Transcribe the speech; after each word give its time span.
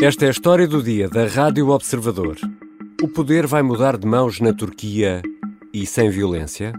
Esta 0.00 0.26
é 0.26 0.28
a 0.28 0.30
história 0.30 0.68
do 0.68 0.80
dia 0.80 1.08
da 1.08 1.26
Rádio 1.26 1.70
Observador. 1.70 2.36
O 3.02 3.08
poder 3.08 3.48
vai 3.48 3.62
mudar 3.62 3.96
de 3.96 4.06
mãos 4.06 4.38
na 4.38 4.54
Turquia 4.54 5.22
e 5.74 5.84
sem 5.86 6.08
violência? 6.08 6.72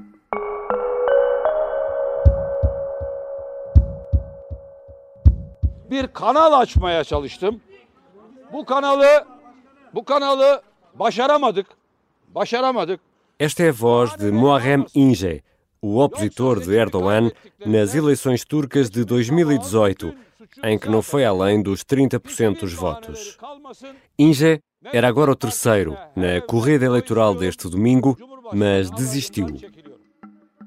bir 5.92 6.08
kanal 6.08 6.54
açmaya 6.54 7.04
çalıştım. 7.04 7.62
Bu 8.54 8.66
kanalı 8.66 9.26
bu 9.94 10.06
kanalı 10.06 10.62
başaramadık. 10.94 11.68
Başaramadık. 12.36 13.00
Esta 13.40 13.64
é 13.64 13.70
a 13.70 13.74
voz 13.80 14.20
de 14.20 14.32
Muharrem 14.32 14.86
İnce, 14.94 15.42
o 15.82 16.04
opositor 16.04 16.68
de 16.68 16.78
Erdogan 16.78 17.32
nas 17.66 17.96
eleições 17.96 18.46
turcas 18.46 18.94
de 18.96 19.02
2018, 19.02 20.14
em 20.64 20.78
que 20.78 20.90
não 20.90 21.02
foi 21.02 21.26
além 21.26 21.62
dos 21.62 21.84
30% 21.84 22.62
dos 22.62 22.74
votos. 22.74 23.38
Inge 24.18 24.60
era 24.86 25.08
agora 25.08 25.32
o 25.32 25.36
terceiro 25.36 25.98
na 26.16 26.42
corrida 26.42 26.86
eleitoral 26.86 27.36
deste 27.36 27.70
domingo, 27.70 28.18
mas 28.54 28.90
desistiu. 28.90 29.48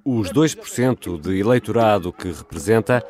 Os 0.04 0.32
2% 0.32 1.20
de 1.20 1.38
eleitorado 1.38 2.12
que 2.12 2.30
representa 2.32 3.00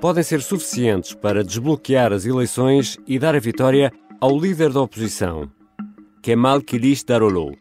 podem 0.00 0.22
ser 0.22 0.42
suficientes 0.42 1.14
para 1.14 1.44
desbloquear 1.44 2.12
as 2.12 2.26
eleições 2.26 2.98
e 3.06 3.18
dar 3.18 3.34
a 3.34 3.40
vitória 3.40 3.92
ao 4.20 4.38
líder 4.38 4.72
da 4.72 4.80
oposição, 4.80 5.50
Kemal 6.22 6.60
Kılıçdaroğlu, 6.60 7.56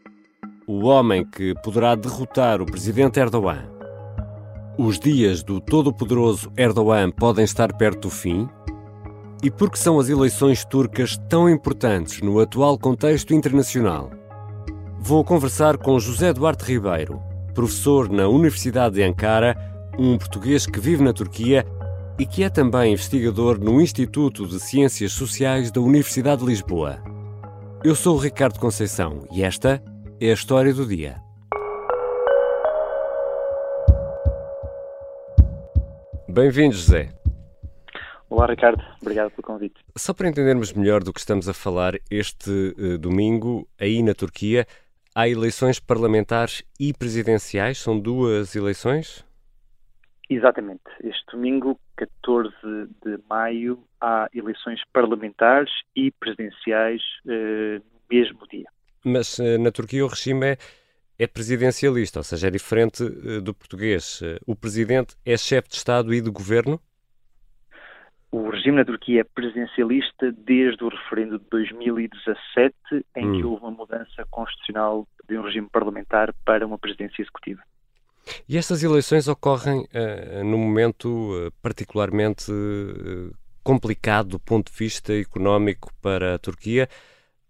o 0.67 0.85
homem 0.85 1.23
que 1.23 1.53
poderá 1.63 1.95
derrotar 1.95 2.61
o 2.61 2.65
presidente 2.65 3.19
Erdogan. 3.19 3.78
Os 4.81 4.97
dias 4.97 5.43
do 5.43 5.59
todo-poderoso 5.59 6.49
Erdogan 6.55 7.11
podem 7.11 7.43
estar 7.43 7.75
perto 7.75 8.03
do 8.03 8.09
fim? 8.09 8.47
E 9.43 9.51
por 9.51 9.69
que 9.69 9.77
são 9.77 9.99
as 9.99 10.07
eleições 10.07 10.63
turcas 10.63 11.17
tão 11.27 11.49
importantes 11.49 12.21
no 12.21 12.39
atual 12.39 12.79
contexto 12.79 13.33
internacional? 13.33 14.09
Vou 14.97 15.21
conversar 15.25 15.77
com 15.77 15.99
José 15.99 16.31
Duarte 16.31 16.63
Ribeiro, 16.63 17.21
professor 17.53 18.09
na 18.09 18.29
Universidade 18.29 18.95
de 18.95 19.03
Ankara, 19.03 19.53
um 19.99 20.17
português 20.17 20.65
que 20.65 20.79
vive 20.79 21.03
na 21.03 21.11
Turquia 21.11 21.65
e 22.17 22.25
que 22.25 22.41
é 22.41 22.49
também 22.49 22.93
investigador 22.93 23.59
no 23.59 23.81
Instituto 23.81 24.47
de 24.47 24.61
Ciências 24.61 25.11
Sociais 25.11 25.71
da 25.71 25.81
Universidade 25.81 26.39
de 26.39 26.47
Lisboa. 26.47 27.03
Eu 27.83 27.95
sou 27.95 28.15
o 28.15 28.19
Ricardo 28.19 28.57
Conceição 28.57 29.27
e 29.29 29.43
esta 29.43 29.83
é 30.21 30.29
a 30.29 30.33
história 30.33 30.73
do 30.73 30.85
dia. 30.85 31.28
Bem-vindo, 36.31 36.75
José. 36.75 37.09
Olá, 38.29 38.45
Ricardo. 38.45 38.83
Obrigado 39.01 39.31
pelo 39.31 39.41
convite. 39.41 39.81
Só 39.97 40.13
para 40.13 40.29
entendermos 40.29 40.71
melhor 40.71 41.03
do 41.03 41.11
que 41.11 41.19
estamos 41.19 41.49
a 41.49 41.55
falar, 41.55 41.95
este 42.11 42.51
uh, 42.77 42.99
domingo, 42.99 43.67
aí 43.79 44.03
na 44.03 44.13
Turquia, 44.13 44.67
há 45.15 45.27
eleições 45.27 45.79
parlamentares 45.79 46.63
e 46.79 46.93
presidenciais? 46.93 47.79
São 47.79 47.99
duas 47.99 48.55
eleições? 48.55 49.25
Exatamente. 50.29 50.83
Este 51.03 51.25
domingo, 51.31 51.79
14 51.97 52.51
de 53.03 53.17
maio, 53.27 53.83
há 53.99 54.29
eleições 54.31 54.79
parlamentares 54.93 55.71
e 55.95 56.11
presidenciais 56.11 57.01
uh, 57.25 57.83
no 57.91 58.01
mesmo 58.07 58.47
dia. 58.47 58.69
Mas 59.03 59.39
uh, 59.39 59.57
na 59.57 59.71
Turquia 59.71 60.05
o 60.05 60.07
regime 60.07 60.45
é, 60.45 60.57
é 61.19 61.27
presidencialista, 61.27 62.19
ou 62.19 62.23
seja, 62.23 62.47
é 62.47 62.49
diferente 62.49 63.03
uh, 63.03 63.41
do 63.41 63.53
português. 63.53 64.21
o 64.47 64.55
presidente 64.55 65.15
é 65.25 65.37
chefe 65.37 65.69
de 65.69 65.75
Estado 65.75 66.13
e 66.13 66.21
de 66.21 66.31
governo? 66.31 66.81
O 68.31 68.49
regime 68.49 68.77
na 68.77 68.85
Turquia 68.85 69.21
é 69.21 69.23
presidencialista 69.23 70.31
desde 70.31 70.83
o 70.83 70.89
referendo 70.89 71.39
de 71.39 71.45
2017, 71.49 72.75
em 73.15 73.27
hum. 73.27 73.39
que 73.39 73.43
houve 73.43 73.63
uma 73.63 73.71
mudança 73.71 74.25
constitucional 74.29 75.07
de 75.27 75.37
um 75.37 75.41
regime 75.41 75.67
parlamentar 75.71 76.33
para 76.45 76.65
uma 76.65 76.77
presidência 76.77 77.21
executiva. 77.21 77.61
E 78.47 78.57
estas 78.57 78.83
eleições 78.83 79.27
ocorrem 79.27 79.79
uh, 79.81 80.43
num 80.43 80.57
momento 80.57 81.07
uh, 81.07 81.51
particularmente 81.61 82.51
uh, 82.51 83.33
complicado 83.63 84.29
do 84.29 84.39
ponto 84.39 84.71
de 84.71 84.77
vista 84.77 85.13
económico 85.13 85.91
para 86.01 86.35
a 86.35 86.39
Turquia, 86.39 86.87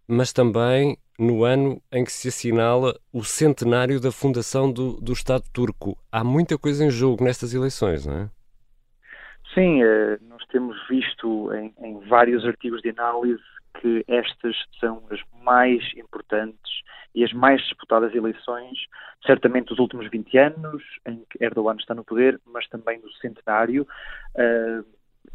mas 0.07 0.31
também 0.31 0.97
no 1.19 1.43
ano 1.43 1.81
em 1.91 2.03
que 2.03 2.11
se 2.11 2.29
assinala 2.29 2.97
o 3.13 3.23
centenário 3.23 3.99
da 3.99 4.11
fundação 4.11 4.71
do, 4.71 4.93
do 5.01 5.11
Estado 5.11 5.43
turco. 5.53 5.97
Há 6.11 6.23
muita 6.23 6.57
coisa 6.57 6.85
em 6.85 6.89
jogo 6.89 7.23
nestas 7.23 7.53
eleições, 7.53 8.05
não 8.05 8.15
é? 8.15 8.29
Sim, 9.53 9.81
nós 10.27 10.45
temos 10.47 10.77
visto 10.87 11.51
em, 11.53 11.73
em 11.79 11.99
vários 12.07 12.45
artigos 12.45 12.81
de 12.81 12.89
análise 12.89 13.41
que 13.81 14.03
estas 14.07 14.55
são 14.79 15.03
as 15.09 15.19
mais 15.43 15.81
importantes 15.95 16.81
e 17.15 17.23
as 17.23 17.33
mais 17.33 17.61
disputadas 17.61 18.13
eleições, 18.13 18.77
certamente 19.25 19.69
dos 19.69 19.79
últimos 19.79 20.09
20 20.09 20.37
anos, 20.37 20.83
em 21.05 21.23
que 21.29 21.43
Erdogan 21.43 21.75
está 21.79 21.95
no 21.95 22.03
poder, 22.03 22.39
mas 22.45 22.67
também 22.69 22.99
no 22.99 23.11
centenário. 23.13 23.87
Uh, 24.35 24.85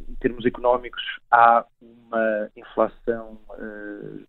em 0.09 0.15
termos 0.17 0.45
económicos, 0.47 1.03
há 1.31 1.65
uma 1.81 2.51
inflação 2.57 3.39
uh, 3.51 4.27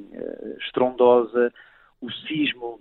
uh, 0.00 0.58
estrondosa, 0.58 1.52
o 2.00 2.10
sismo 2.10 2.80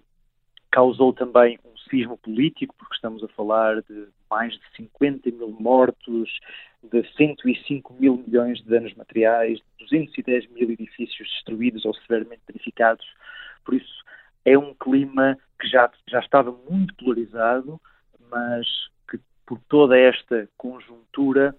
causou 0.72 1.14
também 1.14 1.60
um 1.66 1.78
sismo 1.90 2.18
político, 2.18 2.74
porque 2.78 2.96
estamos 2.96 3.24
a 3.24 3.28
falar 3.30 3.82
de 3.82 4.08
mais 4.30 4.54
de 4.54 4.62
50 4.78 5.30
mil 5.32 5.52
mortos, 5.60 6.30
de 6.82 7.04
105 7.16 7.94
mil 8.00 8.24
milhões 8.26 8.60
de 8.60 8.70
danos 8.70 8.94
materiais, 8.96 9.60
de 9.60 9.86
210 9.86 10.50
mil 10.52 10.72
edifícios 10.72 11.30
destruídos 11.30 11.84
ou 11.86 11.94
severamente 11.94 12.42
danificados. 12.48 13.06
Por 13.66 13.76
isso, 13.76 14.04
é 14.46 14.58
um 14.58 14.74
clima 14.74 15.38
que 15.60 15.68
já, 15.68 15.92
já 16.08 16.20
estava 16.20 16.52
muito 16.70 16.96
polarizado, 16.96 17.80
mas 18.30 18.66
que 19.10 19.20
por 19.46 19.60
toda 19.68 19.98
esta 19.98 20.48
conjuntura, 20.58 21.56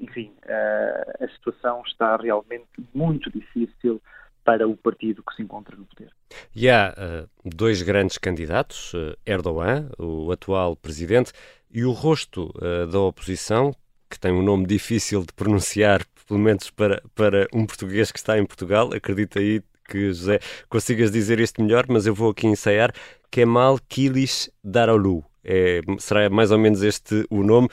enfim, 0.00 0.32
eh, 0.46 1.16
a 1.20 1.28
situação 1.28 1.82
está 1.86 2.16
realmente 2.16 2.66
muito 2.94 3.30
difícil 3.30 4.00
para 4.44 4.66
o 4.66 4.76
partido 4.76 5.22
que 5.22 5.34
se 5.34 5.42
encontra 5.42 5.76
no 5.76 5.84
poder. 5.84 6.10
E 6.54 6.68
há 6.68 6.92
uh, 6.92 7.28
dois 7.44 7.80
grandes 7.82 8.18
candidatos, 8.18 8.92
Erdogan, 9.24 9.88
o 9.98 10.32
atual 10.32 10.74
presidente, 10.74 11.32
e 11.70 11.84
o 11.84 11.92
rosto 11.92 12.52
uh, 12.56 12.86
da 12.86 12.98
oposição, 12.98 13.74
que 14.10 14.18
tem 14.18 14.32
um 14.32 14.42
nome 14.42 14.66
difícil 14.66 15.20
de 15.20 15.32
pronunciar, 15.32 16.04
pelo 16.26 16.40
menos 16.40 16.70
para, 16.70 17.02
para 17.14 17.46
um 17.52 17.64
português 17.64 18.10
que 18.10 18.18
está 18.18 18.38
em 18.38 18.44
Portugal. 18.44 18.92
Acredita 18.92 19.38
aí 19.38 19.62
que, 19.88 20.08
José, 20.08 20.40
consigas 20.68 21.10
dizer 21.10 21.38
isto 21.38 21.62
melhor, 21.62 21.84
mas 21.88 22.06
eu 22.06 22.14
vou 22.14 22.30
aqui 22.30 22.46
ensaiar. 22.46 22.92
Kemal 23.30 23.78
Kilis 23.88 24.50
Darolu. 24.62 25.24
É, 25.44 25.80
será 25.98 26.30
mais 26.30 26.50
ou 26.50 26.58
menos 26.58 26.82
este 26.82 27.26
o 27.28 27.42
nome. 27.42 27.68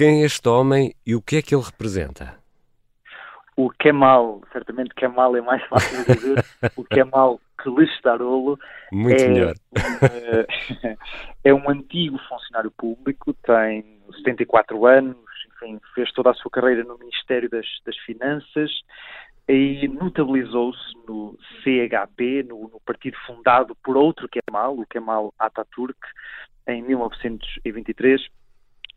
Quem 0.00 0.22
é 0.22 0.24
este 0.24 0.48
homem 0.48 0.94
e 1.06 1.14
o 1.14 1.20
que 1.20 1.36
é 1.36 1.42
que 1.42 1.54
ele 1.54 1.62
representa? 1.62 2.40
o 3.54 3.68
Kemal, 3.68 4.40
certamente 4.50 4.94
Kemal 4.94 5.36
é 5.36 5.42
mais 5.42 5.62
fácil 5.68 6.02
de 6.06 6.14
dizer, 6.14 6.44
o 6.74 6.82
Kemal 6.84 7.38
Kılıçdaroğlu 7.58 8.58
Muito 8.90 9.22
é, 9.22 9.28
melhor. 9.28 9.54
Um, 9.76 10.96
é 11.44 11.52
um 11.52 11.68
antigo 11.68 12.18
funcionário 12.26 12.70
público, 12.70 13.34
tem 13.42 14.00
74 14.24 14.86
anos, 14.86 15.18
enfim, 15.52 15.78
fez 15.94 16.10
toda 16.12 16.30
a 16.30 16.34
sua 16.34 16.50
carreira 16.50 16.82
no 16.82 16.96
Ministério 16.96 17.50
das, 17.50 17.66
das 17.84 17.98
Finanças 17.98 18.70
e 19.46 19.86
notabilizou-se 19.86 20.96
no 21.06 21.36
CHP, 21.62 22.44
no, 22.44 22.70
no, 22.72 22.80
partido 22.86 23.18
fundado 23.26 23.76
por 23.84 23.98
outro 23.98 24.30
Kemal, 24.30 24.78
o 24.78 24.86
Kemal 24.86 25.34
Atatürk, 25.38 26.00
em 26.66 26.80
1923 26.84 28.39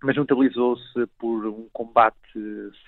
mas 0.03 0.17
notabilizou-se 0.17 1.07
por 1.17 1.45
um 1.47 1.69
combate 1.71 2.17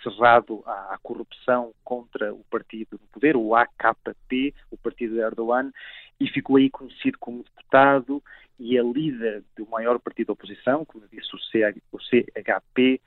cerrado 0.04 0.62
à 0.66 1.00
corrupção 1.02 1.72
contra 1.82 2.34
o 2.34 2.44
partido 2.52 3.00
no 3.02 3.08
poder, 3.08 3.38
o 3.38 3.56
AKP, 3.56 4.54
o 4.70 4.78
partido 4.78 5.14
de 5.14 5.22
Erdogan, 5.22 5.72
e 6.20 6.28
ficou 6.28 6.58
aí 6.58 6.70
conhecido 6.70 7.18
como 7.18 7.44
deputado 7.44 8.22
e 8.60 8.78
é 8.78 8.84
líder 8.84 9.44
do 9.56 9.66
maior 9.68 9.98
partido 10.00 10.28
da 10.28 10.34
oposição, 10.34 10.84
como 10.84 11.08
disse, 11.08 11.30
o 11.34 12.00
CHP, 12.00 13.00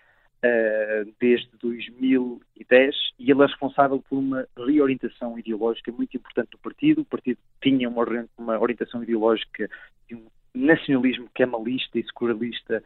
eh, 0.43 1.05
desde 1.21 1.51
2010, 1.61 2.95
e 3.19 3.31
ele 3.31 3.43
é 3.43 3.47
responsável 3.47 4.03
por 4.09 4.19
uma 4.19 4.47
reorientação 4.57 5.39
ideológica 5.39 5.93
muito 5.93 6.17
importante 6.17 6.51
do 6.51 6.59
partido. 6.59 7.03
O 7.03 7.05
partido 7.05 7.39
tinha 7.61 7.89
uma, 7.89 8.59
orientação 8.59 9.03
ideológica 9.03 9.69
de 10.09 10.15
um 10.15 10.27
nacionalismo 10.55 11.29
kemalista 11.35 11.99
e 11.99 12.05
securalista 12.05 12.83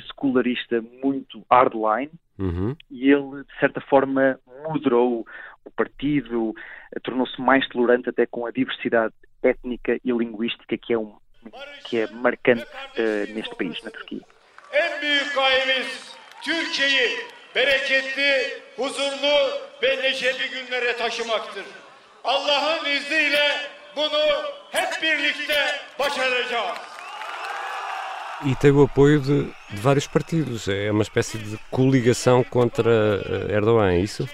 secularista 0.00 0.82
muito 1.02 1.44
hardline 1.50 2.10
uhum. 2.38 2.76
e 2.90 3.10
ele, 3.10 3.44
de 3.44 3.58
certa 3.60 3.80
forma, 3.80 4.38
moderou 4.68 5.26
o 5.64 5.70
partido, 5.70 6.54
tornou-se 7.02 7.40
mais 7.40 7.66
tolerante 7.68 8.08
até 8.08 8.26
com 8.26 8.46
a 8.46 8.50
diversidade 8.50 9.14
étnica 9.42 9.98
e 10.04 10.12
linguística 10.12 10.76
que 10.76 10.92
é, 10.92 10.98
um, 10.98 11.14
que 11.84 11.98
é 11.98 12.10
marcante 12.10 12.62
uh, 12.62 13.34
neste 13.34 13.54
país, 13.56 13.82
na 13.82 13.90
Turquia. 13.90 14.22
En 14.72 15.00
büyük 15.00 15.34
gayemiz 15.34 16.16
Türkiye'yi 16.42 17.16
bereketli, 17.54 18.62
huzurlu 18.76 19.36
ve 19.82 19.96
neşeli 20.02 20.50
günlere 20.50 20.96
taşımaktır. 20.96 21.64
Allah'ın 22.24 22.84
izniyle 22.84 23.52
bunu 23.96 24.24
hep 24.70 25.02
birlikte 25.02 25.60
başaracağız. 25.98 26.78
E 28.44 28.54
tem 28.54 28.70
o 28.70 28.82
apoio 28.82 29.20
de, 29.20 29.44
de 29.44 29.80
vários 29.80 30.06
partidos. 30.06 30.68
É 30.68 30.90
uma 30.90 31.02
espécie 31.02 31.38
de 31.38 31.56
coligação 31.70 32.44
contra 32.44 32.90
eh, 32.90 33.54
Erdogan, 33.54 33.92
é 33.92 33.98
isso? 33.98 34.28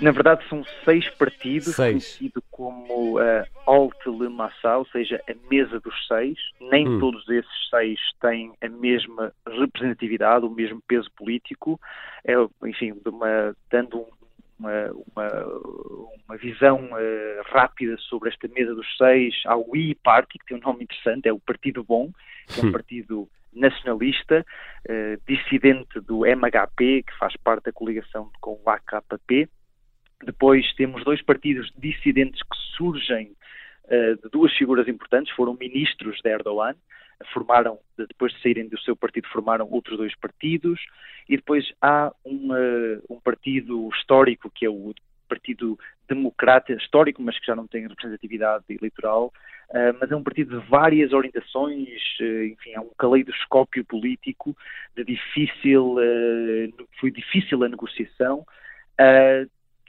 Na 0.00 0.10
verdade, 0.12 0.42
são 0.48 0.64
seis 0.84 1.08
partidos, 1.16 1.74
Seis. 1.74 2.16
conhecido 2.16 2.42
como 2.50 3.18
uh, 3.18 3.44
Alt 3.66 4.06
Le 4.06 4.28
Massa, 4.28 4.78
ou 4.78 4.86
seja, 4.86 5.20
a 5.28 5.34
mesa 5.50 5.80
dos 5.80 5.94
seis. 6.06 6.38
Nem 6.60 6.88
Hum. 6.88 7.00
todos 7.00 7.28
esses 7.28 7.68
seis 7.68 7.98
têm 8.20 8.52
a 8.62 8.68
mesma 8.68 9.32
representatividade, 9.46 10.46
o 10.46 10.50
mesmo 10.50 10.80
peso 10.86 11.08
político. 11.16 11.80
É, 12.24 12.34
enfim, 12.66 12.94
uma- 13.04 13.54
dando 13.70 13.98
um- 13.98 14.21
uma, 14.62 14.92
uma, 15.14 15.44
uma 16.26 16.36
visão 16.36 16.88
eh, 16.96 17.42
rápida 17.46 17.96
sobre 17.98 18.28
esta 18.28 18.46
mesa 18.48 18.74
dos 18.74 18.86
seis, 18.96 19.34
há 19.46 19.56
o 19.56 19.76
I 19.76 19.94
Party, 19.96 20.38
que 20.38 20.46
tem 20.46 20.56
um 20.56 20.60
nome 20.60 20.84
interessante, 20.84 21.28
é 21.28 21.32
o 21.32 21.40
Partido 21.40 21.82
Bom, 21.82 22.10
que 22.46 22.60
é 22.60 22.64
um 22.64 22.72
partido 22.72 23.28
nacionalista, 23.52 24.46
eh, 24.88 25.18
dissidente 25.26 26.00
do 26.00 26.24
MHP, 26.24 27.02
que 27.02 27.18
faz 27.18 27.36
parte 27.36 27.64
da 27.64 27.72
coligação 27.72 28.30
com 28.40 28.58
o 28.64 28.70
AKP. 28.70 29.48
Depois 30.24 30.72
temos 30.74 31.04
dois 31.04 31.20
partidos 31.22 31.70
dissidentes 31.76 32.40
que 32.42 32.56
surgem 32.76 33.32
eh, 33.88 34.14
de 34.14 34.28
duas 34.30 34.52
figuras 34.56 34.86
importantes, 34.86 35.34
foram 35.34 35.54
ministros 35.54 36.18
de 36.22 36.30
Erdogan, 36.30 36.76
formaram, 37.32 37.78
depois 37.96 38.32
de 38.32 38.42
saírem 38.42 38.68
do 38.68 38.80
seu 38.80 38.96
partido, 38.96 39.28
formaram 39.28 39.68
outros 39.70 39.96
dois 39.96 40.14
partidos, 40.16 40.80
e 41.28 41.36
depois 41.36 41.72
há 41.80 42.12
um, 42.24 42.54
eh, 42.54 43.00
um 43.08 43.20
partido 43.20 43.88
histórico, 43.94 44.50
que 44.50 44.66
é 44.66 44.70
o 44.70 44.94
Partido 45.28 45.78
Democrata, 46.06 46.74
histórico, 46.74 47.22
mas 47.22 47.38
que 47.38 47.46
já 47.46 47.56
não 47.56 47.66
tem 47.66 47.86
representatividade 47.88 48.64
eleitoral, 48.68 49.32
eh, 49.72 49.92
mas 49.98 50.10
é 50.10 50.16
um 50.16 50.22
partido 50.22 50.60
de 50.60 50.68
várias 50.68 51.12
orientações, 51.14 51.88
eh, 52.20 52.46
enfim, 52.46 52.72
é 52.74 52.80
um 52.80 52.90
caleidoscópio 52.98 53.82
político 53.84 54.54
de 54.94 55.04
difícil, 55.04 55.96
eh, 55.98 56.68
foi 57.00 57.10
difícil 57.10 57.64
a 57.64 57.68
negociação, 57.68 58.44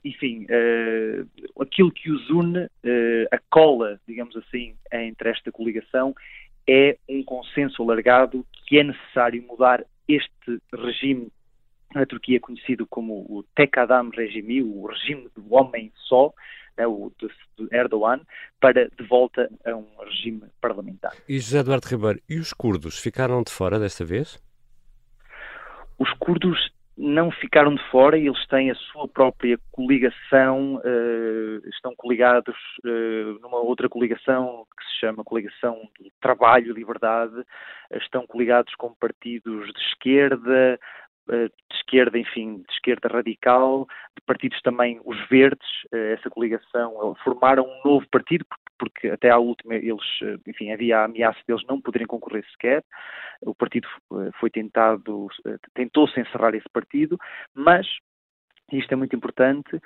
enfim, 0.02 0.46
aquilo 1.60 1.90
que 1.90 2.10
os 2.10 2.28
une, 2.28 2.68
a 3.30 3.38
cola, 3.48 4.00
digamos 4.06 4.36
assim, 4.36 4.74
entre 4.92 5.30
esta 5.30 5.52
coligação, 5.52 6.14
é 6.68 6.96
um 7.08 7.22
consenso 7.22 7.82
alargado 7.82 8.44
que 8.66 8.78
é 8.78 8.82
necessário 8.82 9.42
mudar 9.42 9.84
este 10.08 10.60
regime 10.72 11.28
na 11.94 12.04
Turquia 12.04 12.40
conhecido 12.40 12.86
como 12.86 13.24
o 13.28 13.44
Tek 13.54 13.78
Adam 13.78 14.10
regime, 14.10 14.62
o 14.62 14.86
regime 14.86 15.28
do 15.34 15.54
homem 15.54 15.92
só, 16.08 16.32
né, 16.76 16.86
o 16.86 17.12
de 17.18 17.28
Erdogan, 17.70 18.20
para 18.60 18.88
de 18.88 19.06
volta 19.06 19.48
a 19.64 19.74
um 19.74 19.86
regime 20.04 20.42
parlamentar. 20.60 21.12
E 21.28 21.38
José 21.38 21.60
Eduardo 21.60 21.86
Ribeiro, 21.86 22.20
e 22.28 22.38
os 22.38 22.52
curdos 22.52 22.98
ficaram 22.98 23.42
de 23.42 23.52
fora 23.52 23.78
desta 23.78 24.04
vez? 24.04 24.42
Os 25.98 26.12
curdos 26.14 26.72
não 26.96 27.30
ficaram 27.30 27.74
de 27.74 27.82
fora, 27.90 28.16
eles 28.16 28.46
têm 28.46 28.70
a 28.70 28.74
sua 28.74 29.08
própria 29.08 29.58
coligação, 29.72 30.80
eh, 30.84 31.68
estão 31.68 31.92
coligados 31.96 32.54
eh, 32.84 33.38
numa 33.40 33.58
outra 33.58 33.88
coligação 33.88 34.64
que 34.78 34.84
se 34.84 35.00
chama 35.00 35.24
Coligação 35.24 35.88
do 35.98 36.10
Trabalho 36.20 36.70
e 36.70 36.72
Liberdade, 36.72 37.44
eh, 37.90 37.98
estão 37.98 38.26
coligados 38.26 38.72
com 38.76 38.94
partidos 38.94 39.72
de 39.72 39.80
esquerda, 39.88 40.78
esquerda, 41.94 42.18
enfim, 42.18 42.56
de 42.66 42.72
esquerda 42.72 43.08
radical, 43.08 43.86
de 44.16 44.22
partidos 44.26 44.60
também 44.62 45.00
os 45.04 45.16
verdes, 45.28 45.66
eh, 45.92 46.14
essa 46.18 46.28
coligação, 46.28 46.92
eh, 47.16 47.22
formaram 47.22 47.64
um 47.64 47.88
novo 47.88 48.06
partido, 48.10 48.44
porque- 48.78 49.08
até 49.08 49.30
à 49.30 49.38
última 49.38 49.74
eles, 49.76 50.04
eh, 50.22 50.36
enfim, 50.48 50.72
havia 50.72 50.98
a 50.98 51.04
ameaça 51.04 51.38
deles 51.46 51.64
não 51.68 51.80
poderem 51.80 52.06
concorrer 52.06 52.44
sequer, 52.50 52.82
o 53.42 53.54
partido 53.54 53.86
foi 54.40 54.50
tentado, 54.50 55.28
tentou-se 55.74 56.18
encerrar 56.18 56.54
esse 56.54 56.68
partido, 56.72 57.18
mas 57.54 57.86
isto 58.72 58.92
é 58.92 58.96
muito 58.96 59.14
importante, 59.14 59.78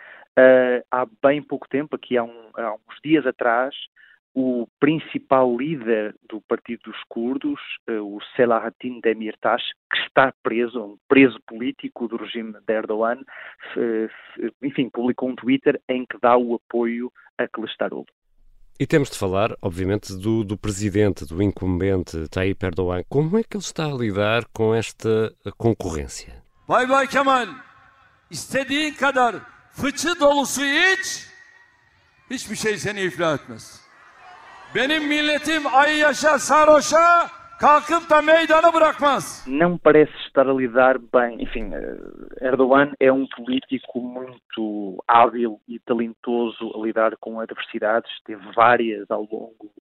há 0.91 1.07
bem 1.23 1.43
pouco 1.43 1.69
tempo, 1.69 1.97
aqui 1.97 2.17
há, 2.17 2.23
um- 2.23 2.51
há 2.57 2.75
uns 2.75 3.01
dias 3.05 3.27
atrás, 3.27 3.75
o 4.41 4.69
principal 4.79 5.57
líder 5.57 6.15
do 6.29 6.41
Partido 6.43 6.83
dos 6.85 7.03
Curdos, 7.09 7.61
eh, 7.89 7.99
o 7.99 8.21
Selahattin 8.37 9.01
Demirtas, 9.01 9.63
que 9.91 9.99
está 9.99 10.33
preso, 10.45 10.81
um 10.81 10.97
preso 11.09 11.41
político 11.45 12.07
do 12.07 12.17
regime 12.17 12.53
de 12.65 12.73
Erdogan, 12.73 13.19
enfim, 14.63 14.89
publicou 14.91 15.31
um 15.31 15.35
Twitter 15.35 15.81
em 15.89 16.07
que 16.07 16.17
dá 16.23 16.37
o 16.37 16.55
apoio 16.55 17.11
a 17.37 17.49
Kılıçdaroğlu. 17.49 18.07
E 18.79 18.87
temos 18.87 19.11
de 19.11 19.19
falar, 19.19 19.57
obviamente, 19.61 20.17
do, 20.17 20.45
do 20.45 20.57
presidente, 20.57 21.27
do 21.27 21.43
incumbente 21.43 22.29
Tayyip 22.29 22.65
Erdogan. 22.65 23.03
Como 23.09 23.39
é 23.39 23.43
que 23.43 23.57
ele 23.57 23.65
está 23.65 23.87
a 23.87 23.93
lidar 23.93 24.45
com 24.53 24.73
esta 24.73 25.35
concorrência? 25.59 26.33
Bay 26.69 26.87
Bay 26.87 27.09
Kemal, 27.09 27.49
istediğin 28.31 28.95
kadar 28.95 29.35
fıçı 29.73 30.21
dolusu 30.21 30.63
iç, 30.65 31.27
hiçbir 32.31 32.57
şey 32.57 32.79
seni 32.79 33.01
iflah 33.01 33.35
etmez. 33.35 33.88
Não 39.47 39.79
parece 39.79 40.13
estar 40.27 40.47
a 40.47 40.53
lidar 40.53 40.99
bem. 40.99 41.43
Enfim, 41.43 41.71
eh, 41.73 42.47
Erdogan 42.47 42.93
é 43.01 43.11
um 43.11 43.27
político 43.29 43.99
muito 43.99 45.03
hábil 45.09 45.59
e 45.67 45.79
talentoso 45.81 46.71
a 46.75 46.85
lidar 46.85 47.17
com 47.17 47.41
adversidades, 47.41 48.11
teve 48.27 48.43
várias 48.55 49.11
ao 49.11 49.23
longo 49.23 49.73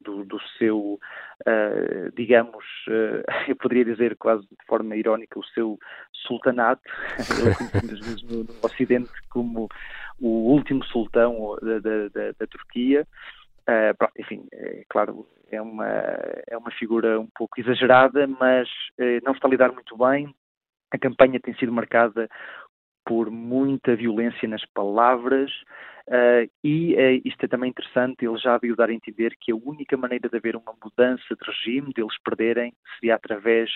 do, 0.00 0.24
do 0.24 0.40
seu, 0.58 0.98
eh, 1.46 2.10
digamos, 2.16 2.64
eh, 2.88 3.22
eu 3.48 3.56
poderia 3.56 3.84
dizer 3.84 4.16
quase 4.16 4.42
de 4.42 4.66
forma 4.66 4.96
irónica, 4.96 5.38
o 5.38 5.44
seu 5.44 5.78
sultanato. 6.26 6.82
Ele 7.38 7.80
conhecido 7.80 8.36
no, 8.36 8.44
no 8.44 8.60
Ocidente 8.62 9.10
como 9.28 9.68
o 10.18 10.50
último 10.50 10.82
sultão 10.86 11.56
da, 11.60 11.78
da, 11.78 12.08
da, 12.08 12.32
da 12.38 12.46
Turquia. 12.46 13.06
Uh, 13.68 13.96
pronto, 13.96 14.12
enfim, 14.18 14.46
é 14.52 14.82
claro, 14.88 15.26
é 15.50 15.60
uma, 15.60 15.86
é 16.48 16.56
uma 16.56 16.70
figura 16.72 17.20
um 17.20 17.28
pouco 17.34 17.60
exagerada, 17.60 18.26
mas 18.26 18.68
uh, 18.98 19.20
não 19.24 19.32
está 19.32 19.46
a 19.46 19.50
lidar 19.50 19.72
muito 19.72 19.96
bem. 19.96 20.34
A 20.90 20.98
campanha 20.98 21.38
tem 21.40 21.54
sido 21.54 21.72
marcada 21.72 22.28
por 23.04 23.30
muita 23.30 23.96
violência 23.96 24.48
nas 24.48 24.64
palavras 24.66 25.50
uh, 26.08 26.50
e 26.62 27.22
isto 27.24 27.44
é 27.44 27.48
também 27.48 27.70
interessante, 27.70 28.24
ele 28.24 28.36
já 28.38 28.58
veio 28.58 28.76
dar 28.76 28.88
a 28.88 28.94
entender 28.94 29.34
que 29.40 29.52
a 29.52 29.56
única 29.56 29.96
maneira 29.96 30.28
de 30.28 30.36
haver 30.36 30.56
uma 30.56 30.74
mudança 30.82 31.34
de 31.34 31.44
regime, 31.44 31.92
deles 31.94 32.16
perderem, 32.24 32.72
seria 32.98 33.14
através 33.14 33.70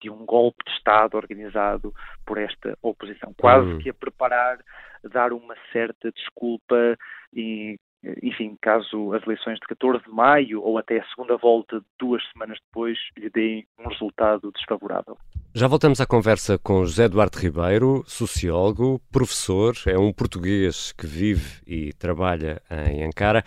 de 0.00 0.10
um 0.10 0.24
golpe 0.26 0.62
de 0.66 0.72
Estado 0.72 1.16
organizado 1.16 1.92
por 2.26 2.36
esta 2.38 2.76
oposição. 2.82 3.32
Quase 3.38 3.66
Hum. 3.66 3.78
que 3.78 3.88
a 3.88 3.94
preparar, 3.94 4.58
dar 5.02 5.32
uma 5.32 5.54
certa 5.72 6.12
desculpa 6.12 6.96
e 7.32 7.78
enfim, 8.22 8.56
caso 8.60 9.12
as 9.12 9.22
eleições 9.22 9.58
de 9.58 9.66
14 9.66 10.04
de 10.04 10.10
maio 10.10 10.62
ou 10.62 10.78
até 10.78 11.00
a 11.00 11.06
segunda 11.06 11.36
volta, 11.36 11.82
duas 11.98 12.22
semanas 12.32 12.58
depois, 12.66 12.98
lhe 13.16 13.30
deem 13.30 13.66
um 13.78 13.88
resultado 13.88 14.50
desfavorável. 14.52 15.16
Já 15.54 15.68
voltamos 15.68 16.00
à 16.00 16.06
conversa 16.06 16.58
com 16.58 16.84
José 16.84 17.04
Eduardo 17.04 17.38
Ribeiro, 17.38 18.02
sociólogo, 18.06 19.00
professor, 19.12 19.74
é 19.86 19.96
um 19.96 20.12
português 20.12 20.92
que 20.92 21.06
vive 21.06 21.62
e 21.66 21.92
trabalha 21.92 22.60
em 22.88 23.04
Ankara. 23.04 23.44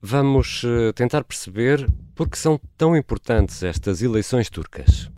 Vamos 0.00 0.62
eh, 0.64 0.92
tentar 0.92 1.24
perceber 1.24 1.86
por 2.14 2.28
que 2.28 2.38
são 2.38 2.60
tão 2.76 2.94
importantes 2.94 3.62
estas 3.62 4.02
eleições 4.02 4.50
turcas. 4.50 5.10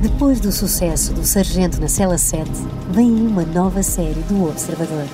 Depois 0.00 0.38
do 0.38 0.52
sucesso 0.52 1.12
do 1.12 1.24
Sargento 1.24 1.80
na 1.80 1.88
Cela 1.88 2.16
7, 2.16 2.48
vem 2.92 3.10
uma 3.26 3.44
nova 3.44 3.82
série 3.82 4.20
do 4.28 4.48
Observador. 4.48 5.04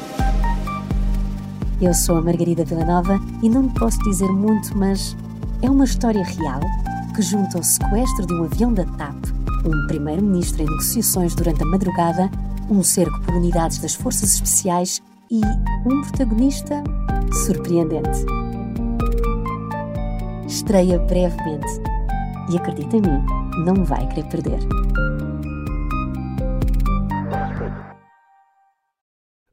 Eu 1.80 1.94
sou 1.94 2.18
a 2.18 2.20
Margarida 2.20 2.66
Villanova 2.66 3.18
e 3.42 3.48
não 3.48 3.66
posso 3.70 3.98
dizer 4.00 4.28
muito, 4.28 4.76
mas 4.76 5.16
é 5.62 5.70
uma 5.70 5.86
história 5.86 6.22
real 6.22 6.60
que 7.14 7.22
junta 7.22 7.58
o 7.58 7.64
sequestro 7.64 8.26
de 8.26 8.34
um 8.34 8.44
avião 8.44 8.74
da 8.74 8.84
TAP, 8.84 9.16
um 9.64 9.86
primeiro-ministro 9.86 10.60
em 10.60 10.66
negociações 10.66 11.34
durante 11.34 11.62
a 11.62 11.66
madrugada, 11.66 12.30
um 12.68 12.82
cerco 12.82 13.18
por 13.22 13.36
unidades 13.36 13.78
das 13.78 13.94
forças 13.94 14.34
especiais 14.34 15.00
e 15.30 15.40
um 15.86 16.02
protagonista 16.02 16.84
surpreendente. 17.46 18.26
Estreia 20.46 20.98
brevemente. 20.98 21.80
E 22.50 22.58
acredita 22.58 22.98
em 22.98 23.00
mim, 23.00 23.43
não 23.58 23.84
vai 23.84 24.06
querer 24.08 24.28
perder. 24.28 24.58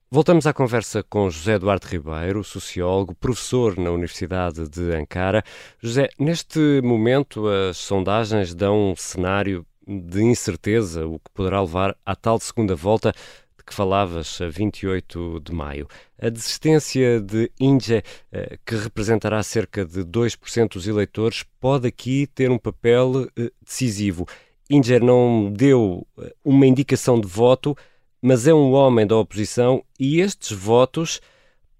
Voltamos 0.10 0.46
à 0.46 0.54
conversa 0.54 1.04
com 1.04 1.30
José 1.30 1.54
Eduardo 1.54 1.88
Ribeiro, 1.88 2.44
sociólogo, 2.44 3.16
professor 3.16 3.78
na 3.78 3.92
Universidade 3.92 4.68
de 4.68 4.94
Ankara. 4.94 5.42
José, 5.82 6.10
neste 6.20 6.82
momento 6.84 7.48
as 7.48 7.78
sondagens 7.78 8.54
dão 8.54 8.92
um 8.92 8.96
cenário 8.96 9.66
de 9.88 10.22
incerteza, 10.22 11.08
o 11.08 11.18
que 11.18 11.32
poderá 11.34 11.62
levar 11.62 11.96
à 12.06 12.16
tal 12.16 12.40
segunda 12.40 12.76
volta 12.76 13.14
de 13.62 13.66
que 13.66 13.74
falavas, 13.74 14.42
a 14.42 14.50
28 14.50 15.40
de 15.40 15.54
maio. 15.54 15.88
A 16.20 16.30
desistência 16.30 17.22
de 17.22 17.52
Inge, 17.60 18.04
eh, 18.32 18.58
que 18.66 18.76
representará 18.76 19.42
cerca 19.44 19.86
de 19.86 20.04
2% 20.04 20.74
dos 20.74 20.88
eleitores, 20.88 21.44
pode 21.60 21.88
aqui 21.88 22.28
ter 22.28 22.50
um 22.50 22.58
papel 22.58 23.28
eh, 23.38 23.52
decisivo. 23.62 24.26
Inger 24.70 25.04
não 25.04 25.54
deu 25.54 26.06
eh, 26.20 26.34
uma 26.44 26.66
indicação 26.66 27.22
de 27.22 27.28
voto, 27.28 27.76
mas 28.22 28.48
é 28.48 28.54
um 28.54 28.74
homem 28.74 29.06
da 29.06 29.16
oposição 29.16 29.84
e 30.00 30.20
estes 30.20 30.52
votos 30.52 31.22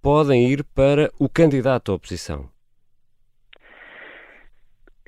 podem 0.02 0.50
ir 0.52 0.64
para 0.64 1.12
o 1.20 1.28
candidato 1.28 1.92
à 1.92 1.96
oposição. 1.96 2.48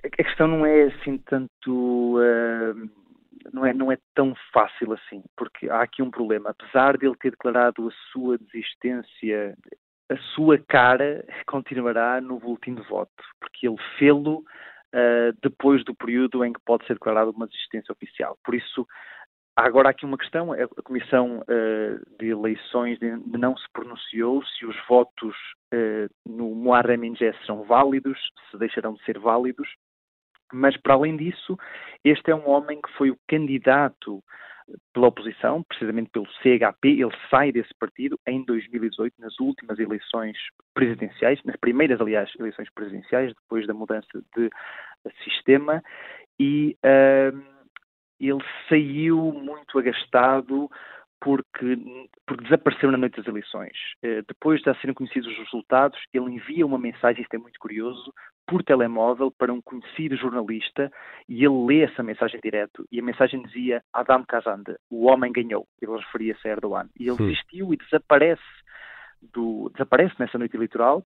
A 0.04 0.10
questão 0.10 0.48
não 0.48 0.66
é 0.66 0.84
assim 0.86 1.18
tanto. 1.20 2.18
Uh 2.18 2.93
não 3.64 3.68
é, 3.68 3.74
não 3.74 3.92
é 3.92 3.98
tão 4.14 4.34
fácil 4.52 4.94
assim, 4.94 5.24
porque 5.38 5.70
há 5.70 5.82
aqui 5.82 6.02
um 6.02 6.12
problema. 6.12 6.50
Apesar 6.50 6.98
de 6.98 7.06
ele 7.06 7.16
ter 7.16 7.32
declarado 7.32 7.88
a 7.88 7.92
sua 8.12 8.38
desistência, 8.38 9.56
a 10.10 10.18
sua 10.36 10.58
cara 10.58 11.24
continuará 11.48 12.20
no 12.20 12.40
boletim 12.40 12.76
de 12.76 12.82
voto, 12.84 13.12
porque 13.40 13.68
ele 13.68 13.78
fê-lo 13.98 14.40
uh, 14.40 15.38
depois 15.42 15.84
do 15.86 15.96
período 15.96 16.44
em 16.44 16.52
que 16.52 16.60
pode 16.66 16.86
ser 16.86 16.94
declarada 16.94 17.32
uma 17.32 17.48
desistência 17.48 17.94
oficial. 17.94 18.38
Por 18.44 18.54
isso, 18.54 18.86
há 19.56 19.66
agora 19.66 19.90
aqui 19.90 20.06
uma 20.06 20.18
questão: 20.18 20.52
a 20.52 20.82
Comissão 20.84 21.40
uh, 21.40 22.18
de 22.20 22.28
Eleições 22.28 23.00
não 23.26 23.56
se 23.56 23.66
pronunciou 23.72 24.44
se 24.46 24.66
os 24.66 24.76
votos 24.88 25.36
uh, 25.74 26.10
no 26.28 26.54
Muharrem 26.54 27.06
Injé 27.06 27.34
serão 27.42 27.64
válidos, 27.64 28.20
se 28.52 28.58
deixarão 28.58 28.94
de 28.94 29.04
ser 29.06 29.18
válidos. 29.18 29.70
Mas, 30.54 30.78
para 30.78 30.94
além 30.94 31.18
disso, 31.18 31.58
este 32.04 32.32
é 32.32 32.36
um 32.36 32.48
homem 32.48 32.82
que 32.82 32.92
foi 32.94 33.10
o 33.10 33.18
candidato 33.28 34.24
pela 34.94 35.08
oposição, 35.08 35.64
precisamente 35.64 36.10
pelo 36.10 36.28
CHP, 36.42 36.90
ele 36.90 37.12
sai 37.30 37.52
desse 37.52 37.74
partido 37.80 38.20
em 38.28 38.44
2018, 38.46 39.14
nas 39.20 39.38
últimas 39.40 39.80
eleições 39.80 40.38
presidenciais, 40.74 41.42
nas 41.44 41.56
primeiras, 41.58 42.00
aliás, 42.00 42.32
eleições 42.40 42.70
presidenciais, 42.74 43.34
depois 43.34 43.68
da 43.68 43.74
mudança 43.74 44.08
de 44.36 44.50
sistema, 45.24 45.84
e 46.40 46.78
uh, 46.84 47.38
ele 48.20 48.44
saiu 48.70 49.32
muito 49.34 49.78
agastado 49.78 50.70
porque, 51.20 51.78
porque 52.26 52.44
desapareceu 52.44 52.92
na 52.92 52.98
noite 52.98 53.18
das 53.18 53.28
eleições. 53.28 53.78
Uh, 54.04 54.24
depois 54.28 54.62
de 54.62 54.74
serem 54.80 54.94
conhecidos 54.94 55.30
os 55.30 55.38
resultados, 55.38 56.00
ele 56.14 56.32
envia 56.32 56.66
uma 56.66 56.80
mensagem, 56.80 57.22
isto 57.22 57.34
é 57.34 57.38
muito 57.38 57.60
curioso, 57.60 58.14
por 58.46 58.64
telemóvel 58.64 59.32
para 59.32 59.54
um 59.54 59.62
conhecido 59.62 60.18
jornalista 60.18 60.92
e 61.28 61.46
ele 61.46 61.66
lê 61.66 61.82
essa 61.82 62.04
mensagem 62.04 62.40
direto 62.42 62.86
e 62.92 63.00
a 63.00 63.04
mensagem 63.04 63.42
dizia 63.44 63.84
Adam 63.94 64.24
Kazande, 64.26 64.76
o 64.90 65.06
homem 65.06 65.32
ganhou. 65.32 65.66
Ele 65.82 65.96
referia-se 65.98 66.48
a 66.48 66.52
Erdogan. 66.52 66.90
E 67.00 67.08
ele 67.08 67.18
desistiu 67.18 67.74
e 67.74 67.78
desaparece, 67.78 68.42
do, 69.22 69.70
desaparece 69.74 70.16
nessa 70.20 70.38
noite 70.38 70.56
eleitoral 70.56 71.04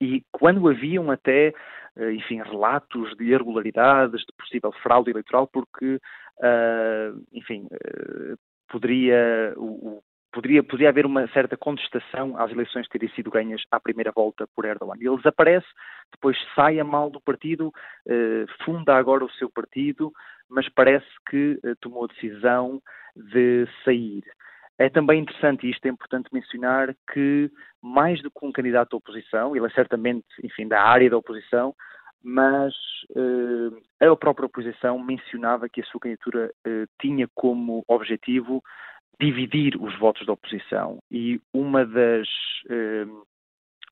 e 0.00 0.22
quando 0.32 0.68
haviam 0.68 1.10
até, 1.10 1.52
eh, 1.96 2.12
enfim, 2.12 2.42
relatos 2.42 3.16
de 3.16 3.24
irregularidades, 3.24 4.20
de 4.20 4.32
possível 4.38 4.72
fraude 4.82 5.10
eleitoral, 5.10 5.46
porque, 5.46 6.00
uh, 6.38 7.24
enfim, 7.32 7.66
uh, 7.66 8.36
poderia 8.68 9.54
o, 9.56 10.02
poderia, 10.34 10.62
poderia 10.64 10.88
haver 10.88 11.06
uma 11.06 11.28
certa 11.28 11.56
contestação 11.56 12.36
às 12.36 12.50
eleições 12.50 12.88
terem 12.88 13.08
sido 13.10 13.30
ganhas 13.30 13.62
à 13.70 13.78
primeira 13.78 14.10
volta 14.10 14.46
por 14.54 14.64
Erdogan. 14.64 14.96
Ele 14.98 15.16
desaparece, 15.16 15.66
depois 16.12 16.36
sai 16.54 16.80
a 16.80 16.84
mal 16.84 17.08
do 17.08 17.20
partido, 17.20 17.72
eh, 18.06 18.44
funda 18.64 18.96
agora 18.96 19.24
o 19.24 19.30
seu 19.30 19.48
partido, 19.48 20.12
mas 20.50 20.68
parece 20.68 21.06
que 21.30 21.58
eh, 21.64 21.74
tomou 21.80 22.04
a 22.04 22.08
decisão 22.08 22.82
de 23.14 23.66
sair. 23.84 24.24
É 24.76 24.90
também 24.90 25.20
interessante, 25.20 25.66
e 25.66 25.70
isto 25.70 25.86
é 25.86 25.88
importante 25.88 26.28
mencionar, 26.32 26.96
que 27.12 27.48
mais 27.80 28.20
do 28.20 28.30
que 28.30 28.44
um 28.44 28.50
candidato 28.50 28.94
à 28.94 28.96
oposição, 28.96 29.54
ele 29.54 29.66
é 29.66 29.70
certamente, 29.70 30.26
enfim, 30.42 30.66
da 30.66 30.82
área 30.82 31.08
da 31.08 31.16
oposição, 31.16 31.72
mas 32.20 32.74
eh, 33.14 34.08
a 34.08 34.16
própria 34.16 34.46
oposição 34.46 34.98
mencionava 34.98 35.68
que 35.68 35.80
a 35.80 35.84
sua 35.84 36.00
candidatura 36.00 36.50
eh, 36.66 36.86
tinha 37.00 37.28
como 37.34 37.84
objetivo 37.86 38.62
dividir 39.20 39.76
os 39.80 39.96
votos 39.98 40.26
da 40.26 40.32
oposição. 40.32 40.98
E 41.10 41.40
uma 41.52 41.84
das, 41.84 42.28
uh, 42.66 43.26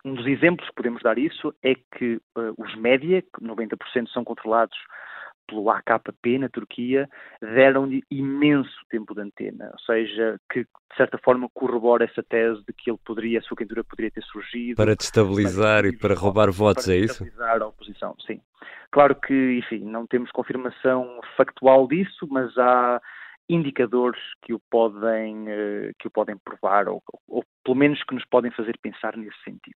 um 0.04 0.14
dos 0.14 0.26
exemplos 0.26 0.68
que 0.68 0.74
podemos 0.74 1.02
dar 1.02 1.18
isso 1.18 1.54
é 1.62 1.74
que 1.74 2.20
uh, 2.36 2.54
os 2.58 2.74
média, 2.76 3.22
que 3.22 3.44
90% 3.44 4.08
são 4.12 4.24
controlados 4.24 4.76
pelo 5.46 5.68
AKP 5.70 6.38
na 6.38 6.48
Turquia, 6.48 7.08
deram-lhe 7.40 8.02
imenso 8.10 8.74
tempo 8.88 9.14
de 9.14 9.20
antena, 9.20 9.70
ou 9.72 9.78
seja, 9.80 10.40
que 10.50 10.60
de 10.60 10.96
certa 10.96 11.18
forma 11.18 11.48
corrobora 11.52 12.04
essa 12.04 12.22
tese 12.22 12.62
de 12.66 12.72
que 12.72 12.90
ele 12.90 12.98
poderia, 13.04 13.38
a 13.38 13.42
sua 13.42 13.56
candidatura 13.56 13.84
poderia 13.84 14.10
ter 14.10 14.22
surgido 14.22 14.76
para 14.76 14.94
destabilizar 14.94 15.80
para 15.80 15.88
e 15.88 15.96
para 15.96 16.14
roubar 16.14 16.50
votos, 16.50 16.84
para 16.84 16.94
é 16.94 16.98
isso? 16.98 17.26
Para 17.36 17.64
a 17.64 17.66
oposição, 17.66 18.14
sim. 18.26 18.40
Claro 18.90 19.14
que, 19.16 19.58
enfim, 19.58 19.80
não 19.80 20.06
temos 20.06 20.30
confirmação 20.30 21.20
factual 21.36 21.88
disso, 21.88 22.26
mas 22.30 22.56
há 22.58 23.00
indicadores 23.54 24.20
que 24.42 24.52
o 24.52 24.60
podem, 24.70 25.44
eh, 25.48 25.92
que 25.98 26.08
o 26.08 26.10
podem 26.10 26.36
provar, 26.36 26.88
ou, 26.88 27.02
ou 27.28 27.44
pelo 27.64 27.76
menos 27.76 28.02
que 28.04 28.14
nos 28.14 28.24
podem 28.24 28.50
fazer 28.50 28.78
pensar 28.82 29.16
nesse 29.16 29.36
sentido. 29.44 29.76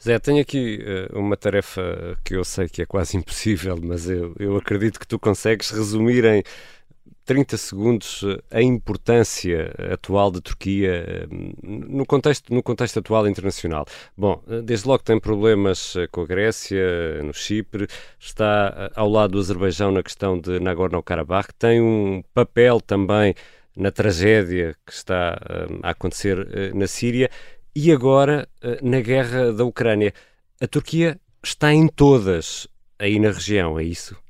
Zé, 0.00 0.18
tenho 0.18 0.40
aqui 0.40 0.80
uh, 1.12 1.18
uma 1.18 1.36
tarefa 1.36 2.16
que 2.24 2.34
eu 2.34 2.44
sei 2.44 2.68
que 2.68 2.82
é 2.82 2.86
quase 2.86 3.16
impossível, 3.16 3.78
mas 3.82 4.08
eu, 4.08 4.34
eu 4.38 4.56
acredito 4.56 5.00
que 5.00 5.06
tu 5.06 5.18
consegues 5.18 5.70
resumir 5.70 6.24
em 6.24 6.42
30 7.24 7.56
segundos 7.56 8.22
eh, 8.24 8.58
a 8.58 8.62
importância 8.62 9.72
atual 9.92 10.30
da 10.30 10.40
Turquia 10.40 10.90
eh, 10.90 11.26
no 11.62 12.04
contexto, 12.04 12.52
no 12.52 12.62
contexto 12.62 12.98
atual 12.98 13.28
internacional. 13.28 13.86
Bom, 14.16 14.42
eh, 14.48 14.60
desde 14.62 14.88
logo 14.88 15.02
tem 15.02 15.18
problemas 15.20 15.94
com 16.10 16.22
a 16.22 16.26
Grécia, 16.26 17.22
no 17.22 17.32
Chipre, 17.32 17.86
está 18.18 18.90
ao 18.94 19.08
lado 19.08 19.32
do 19.32 19.38
Azerbaijão 19.38 19.92
na 19.92 20.02
questão 20.02 20.38
de 20.38 20.58
Nagorno-Karabakh, 20.60 21.52
tem 21.58 21.80
um 21.80 22.22
papel 22.34 22.80
também 22.80 23.34
na 23.76 23.90
tragédia 23.90 24.74
que 24.86 24.92
está 24.92 25.38
a 25.82 25.90
acontecer 25.90 26.74
na 26.74 26.86
Síria 26.86 27.30
e 27.74 27.90
agora 27.90 28.46
na 28.82 29.00
guerra 29.00 29.52
da 29.52 29.64
Ucrânia. 29.64 30.12
A 30.60 30.66
Turquia 30.66 31.18
está 31.42 31.72
em 31.72 31.88
todas 31.88 32.68
aí 32.98 33.18
na 33.18 33.30
região, 33.30 33.78
é 33.78 33.84
isso? 33.84 34.21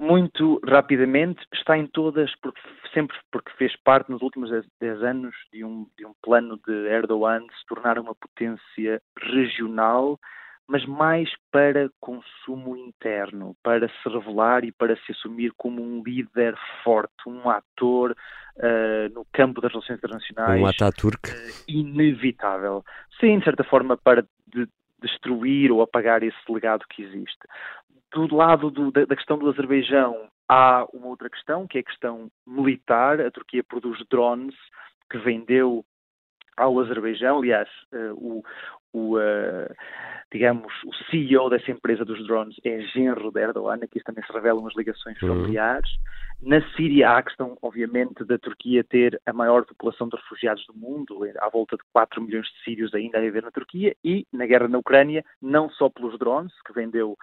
Muito 0.00 0.58
rapidamente, 0.66 1.46
está 1.52 1.76
em 1.76 1.86
todas, 1.86 2.34
porque, 2.40 2.58
sempre 2.94 3.16
porque 3.30 3.52
fez 3.58 3.76
parte 3.84 4.10
nos 4.10 4.22
últimos 4.22 4.50
10 4.80 5.02
anos 5.02 5.34
de 5.52 5.62
um, 5.62 5.86
de 5.96 6.06
um 6.06 6.14
plano 6.22 6.58
de 6.66 6.72
Erdogan 6.88 7.40
de 7.40 7.54
se 7.54 7.66
tornar 7.68 7.98
uma 7.98 8.14
potência 8.14 9.02
regional, 9.18 10.18
mas 10.66 10.86
mais 10.86 11.28
para 11.52 11.90
consumo 12.00 12.76
interno, 12.76 13.54
para 13.62 13.88
se 13.88 14.08
revelar 14.08 14.64
e 14.64 14.72
para 14.72 14.96
se 14.96 15.12
assumir 15.12 15.52
como 15.56 15.82
um 15.82 16.02
líder 16.02 16.56
forte, 16.82 17.12
um 17.26 17.50
ator 17.50 18.12
uh, 18.56 19.12
no 19.12 19.26
campo 19.32 19.60
das 19.60 19.70
relações 19.70 19.98
internacionais. 19.98 20.62
Um 20.62 20.66
Ataturk. 20.66 21.28
Uh, 21.28 21.52
inevitável. 21.68 22.82
Sim, 23.18 23.38
de 23.38 23.44
certa 23.44 23.64
forma, 23.64 23.98
para 23.98 24.22
de, 24.46 24.66
destruir 25.02 25.70
ou 25.70 25.82
apagar 25.82 26.22
esse 26.22 26.38
legado 26.48 26.86
que 26.88 27.02
existe 27.02 27.38
do 28.12 28.34
lado 28.34 28.70
do, 28.70 28.90
da, 28.90 29.04
da 29.04 29.16
questão 29.16 29.38
do 29.38 29.48
Azerbaijão, 29.48 30.28
há 30.48 30.86
uma 30.92 31.06
outra 31.06 31.30
questão, 31.30 31.66
que 31.66 31.78
é 31.78 31.80
a 31.80 31.84
questão 31.84 32.30
militar. 32.46 33.20
A 33.20 33.30
Turquia 33.30 33.62
produz 33.62 33.98
drones 34.10 34.54
que 35.10 35.18
vendeu 35.18 35.84
ao 36.56 36.78
Azerbaijão. 36.80 37.38
Aliás, 37.38 37.68
uh, 37.92 38.12
o, 38.14 38.44
o 38.92 39.16
uh, 39.16 39.74
digamos, 40.32 40.72
o 40.84 40.94
CEO 41.10 41.50
dessa 41.50 41.70
empresa 41.70 42.04
dos 42.04 42.24
drones 42.26 42.56
é 42.64 42.80
genro 42.80 43.32
de 43.32 43.40
Erdogan. 43.40 43.78
Aqui 43.82 44.00
também 44.04 44.24
se 44.24 44.32
revelam 44.32 44.66
as 44.66 44.76
ligações 44.76 45.20
uhum. 45.22 45.28
familiares. 45.28 45.90
Na 46.40 46.60
Síria 46.74 47.10
há 47.10 47.18
a 47.18 47.22
questão, 47.22 47.58
obviamente, 47.60 48.24
da 48.24 48.38
Turquia 48.38 48.84
ter 48.84 49.20
a 49.26 49.32
maior 49.32 49.64
população 49.64 50.08
de 50.08 50.16
refugiados 50.16 50.64
do 50.66 50.74
mundo, 50.74 51.20
à 51.38 51.48
volta 51.48 51.76
de 51.76 51.82
4 51.92 52.22
milhões 52.22 52.46
de 52.46 52.64
sírios 52.64 52.94
ainda 52.94 53.18
a 53.18 53.20
viver 53.20 53.42
na 53.42 53.50
Turquia, 53.50 53.94
e 54.04 54.26
na 54.32 54.46
guerra 54.46 54.68
na 54.68 54.78
Ucrânia, 54.78 55.24
não 55.42 55.68
só 55.70 55.88
pelos 55.88 56.18
drones, 56.18 56.52
que 56.62 56.72
vendeu 56.72 57.16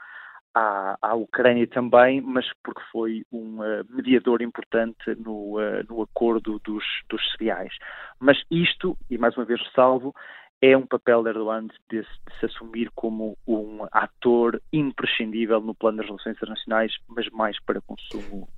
à, 0.58 0.98
à 1.02 1.16
Ucrânia 1.16 1.68
também, 1.68 2.20
mas 2.22 2.46
porque 2.64 2.82
foi 2.92 3.24
um 3.32 3.60
uh, 3.60 3.86
mediador 3.90 4.42
importante 4.42 5.16
no, 5.24 5.58
uh, 5.58 5.84
no 5.88 6.02
acordo 6.02 6.60
dos, 6.64 6.84
dos 7.08 7.22
cereais. 7.32 7.74
Mas 8.20 8.42
isto, 8.50 8.98
e 9.10 9.18
mais 9.18 9.38
uma 9.38 9.46
vez 9.46 9.62
ressalvo, 9.62 10.16
é 10.60 10.76
um 10.76 10.88
papel 10.88 11.22
de 11.22 11.30
Erdogan 11.30 11.68
de, 11.68 12.02
de, 12.02 12.08
se 12.40 12.46
assumir 12.48 12.90
como 12.96 13.38
um 13.48 13.86
ator 13.92 14.60
imprescindível 14.74 15.62
no 15.62 15.76
plano 15.76 15.98
das 15.98 16.08
relações 16.08 16.36
internacionais, 16.36 16.92
mas 17.08 17.30
mais 17.30 17.60
para 17.64 17.80
consumo. 17.82 18.50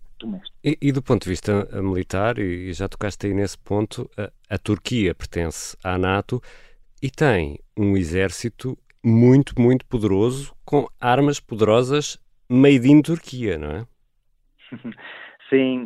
E, 0.64 0.78
e 0.82 0.92
do 0.92 1.02
ponto 1.02 1.24
de 1.24 1.30
vista 1.30 1.66
militar, 1.82 2.38
e 2.40 2.74
já 2.74 2.90
tocaste 2.90 3.28
aí 3.28 3.34
nesse 3.34 3.58
ponto, 3.58 4.10
a, 4.18 4.30
a 4.54 4.58
Turquia 4.58 5.16
pertence 5.16 5.78
à 5.82 5.98
NATO 5.98 6.42
e 7.02 7.10
tem 7.10 7.58
um 7.78 7.96
exército 7.96 8.78
muito, 9.04 9.60
muito 9.60 9.86
poderoso, 9.86 10.54
com 10.66 10.88
armas 11.00 11.40
poderosas 11.40 12.20
made 12.50 12.90
in 12.90 13.02
Turquia, 13.02 13.58
não 13.58 13.72
é? 13.72 13.86
Sim, 15.50 15.86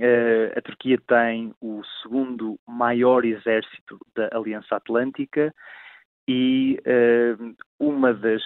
a 0.58 0.62
Turquia 0.62 0.98
tem 1.08 1.54
o 1.62 1.82
segundo 2.02 2.60
maior 2.68 3.24
exército 3.24 3.98
da 4.14 4.30
Aliança 4.34 4.76
Atlântica 4.76 5.56
e 6.28 6.78
uma 7.80 8.14
das 8.14 8.42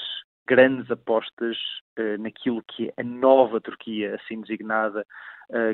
grandes 0.48 0.92
apostas 0.92 1.58
naquilo 2.20 2.64
que 2.68 2.90
é 2.90 3.02
a 3.02 3.04
nova 3.04 3.60
Turquia, 3.60 4.14
assim 4.14 4.42
designada, 4.42 5.04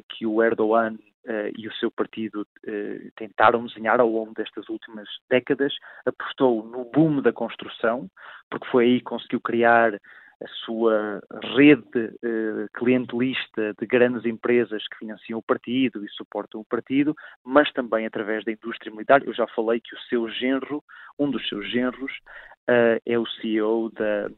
que 0.08 0.26
o 0.26 0.42
Erdogan 0.42 0.98
uh, 1.25 1.51
e 1.58 1.68
o 1.68 1.74
seu 1.74 1.92
partido 1.92 2.42
uh, 2.42 3.12
tentaram 3.15 3.65
desenhar 3.65 4.00
ao 4.00 4.10
longo 4.10 4.34
destas 4.34 4.68
últimas 4.70 5.08
décadas, 5.30 5.74
apostou 6.06 6.63
no 6.65 6.86
boom 6.86 7.22
da 7.22 7.32
construção, 7.32 8.10
porque 8.50 8.68
foi 8.68 8.86
aí 8.86 8.98
que 9.00 9.06
conseguiu 9.06 9.42
criar 9.42 9.94
a 9.94 10.48
sua 10.65 11.22
rede 11.56 12.00
uh, 12.06 12.68
clientelista 12.74 13.74
de 13.80 13.86
grandes 13.86 14.25
empresas 14.25 14.86
que 14.88 14.98
financiam 14.98 15.39
o 15.39 15.44
partido 15.44 16.03
e 16.06 16.10
suportam 16.10 16.62
o 16.62 16.65
partido, 16.65 17.15
mas 17.44 17.72
também 17.72 18.06
através 18.06 18.44
da 18.44 18.51
indústria 18.51 18.92
militar. 18.92 19.24
Eu 19.25 19.34
já 19.34 19.48
falei 19.48 19.80
que 19.80 19.96
o 19.96 20.00
seu 20.10 20.27
genro, 20.30 20.84
um 21.18 21.30
dos 21.30 21.48
seus 21.48 21.70
genros, 21.70 22.12
é 23.06 23.20
o 23.20 23.27
CEO 23.27 23.92
da, 23.92 24.30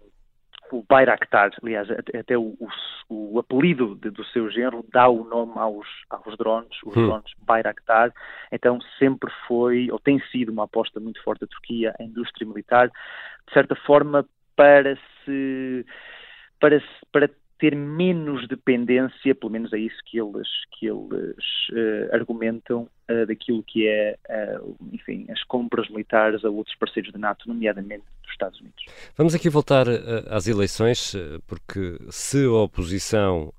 o 0.71 0.83
Bayraktar, 0.87 1.51
aliás, 1.61 1.87
até 1.91 2.37
o, 2.37 2.55
o, 2.59 3.35
o 3.35 3.39
apelido 3.39 3.95
de, 3.95 4.09
do 4.09 4.23
seu 4.25 4.49
genro 4.49 4.85
dá 4.91 5.07
o 5.07 5.23
nome 5.23 5.53
aos, 5.55 5.87
aos 6.09 6.37
drones, 6.37 6.75
os 6.83 6.95
hum. 6.95 7.07
drones 7.07 7.31
Bayraktar, 7.39 8.11
então 8.51 8.79
sempre 8.97 9.31
foi, 9.47 9.89
ou 9.91 9.99
tem 9.99 10.19
sido 10.31 10.51
uma 10.51 10.65
aposta 10.65 10.99
muito 10.99 11.21
forte 11.23 11.41
da 11.41 11.47
Turquia 11.47 11.93
em 11.99 12.07
indústria 12.07 12.47
militar, 12.47 12.87
de 12.87 13.53
certa 13.53 13.75
forma 13.75 14.25
para 14.55 14.97
se 15.23 15.85
para, 16.59 16.81
para 17.11 17.29
ter 17.57 17.75
menos 17.75 18.47
dependência, 18.47 19.33
pelo 19.33 19.51
menos 19.51 19.71
é 19.71 19.79
isso 19.79 19.97
que 20.05 20.19
eles, 20.19 20.47
que 20.77 20.87
eles 20.87 21.35
uh, 21.71 22.13
argumentam, 22.13 22.89
uh, 23.09 23.25
daquilo 23.25 23.63
que 23.63 23.87
é, 23.87 24.17
uh, 24.59 24.75
enfim, 24.91 25.25
as 25.29 25.41
compras 25.43 25.89
militares 25.89 26.43
a 26.43 26.49
outros 26.49 26.75
parceiros 26.75 27.11
da 27.13 27.19
NATO, 27.19 27.47
nomeadamente 27.47 28.03
dos 28.21 28.31
Estados 28.31 28.59
Unidos. 28.59 28.85
Vamos 29.17 29.33
aqui 29.33 29.49
voltar 29.49 29.85
às 30.29 30.47
eleições, 30.47 31.15
porque 31.47 31.97
se 32.09 32.43
a 32.45 32.51
oposição 32.51 33.53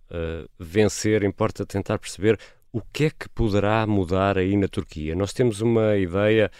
vencer, 0.58 1.22
importa 1.22 1.64
tentar 1.64 1.98
perceber 1.98 2.38
o 2.72 2.82
que 2.82 3.04
é 3.06 3.10
que 3.10 3.28
poderá 3.30 3.86
mudar 3.86 4.36
aí 4.36 4.54
na 4.56 4.68
Turquia. 4.68 5.14
Nós 5.14 5.32
temos 5.32 5.62
uma 5.62 5.96
ideia 5.96 6.50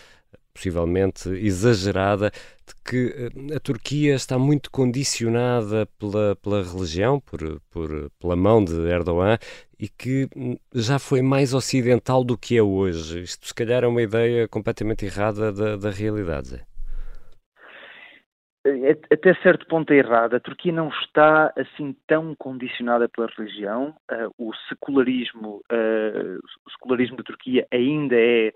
possivelmente 0.55 1.29
exagerada, 1.29 2.33
de 2.67 2.75
que 2.85 3.15
eh, 3.15 3.57
a 3.57 3.61
Turquia 3.61 4.15
está 4.15 4.39
muito 4.39 4.71
condicionada 4.71 5.87
pela, 5.99 6.37
pela 6.37 6.63
religião, 6.63 7.21
por, 7.21 7.61
por, 7.71 8.11
pela 8.21 8.37
mão 8.37 8.65
de 8.65 8.75
Erdogan, 8.89 9.39
e 9.79 9.89
que 9.89 10.29
hum, 10.37 10.57
já 10.75 10.99
foi 10.99 11.23
mais 11.23 11.55
ocidental 11.55 12.25
do 12.25 12.37
que 12.37 12.57
é 12.57 12.63
hoje. 12.63 13.23
Isto, 13.23 13.47
se 13.47 13.55
calhar, 13.55 13.85
é 13.85 13.87
uma 13.87 14.03
ideia 14.03 14.49
completamente 14.49 15.05
errada 15.07 15.53
da, 15.53 15.77
da 15.77 15.91
realidade. 15.91 16.65
É, 18.67 19.15
até 19.15 19.33
certo 19.43 19.65
ponto 19.67 19.93
é 19.93 19.99
errado. 19.99 20.35
A 20.35 20.41
Turquia 20.41 20.73
não 20.73 20.89
está 20.89 21.53
assim 21.57 21.95
tão 22.09 22.35
condicionada 22.35 23.09
pela 23.09 23.29
religião. 23.37 23.95
Uh, 24.11 24.49
o 24.49 24.53
secularismo, 24.69 25.63
uh, 25.71 26.39
o 26.67 26.71
secularismo 26.73 27.17
da 27.17 27.23
Turquia 27.23 27.65
ainda 27.71 28.17
é 28.17 28.53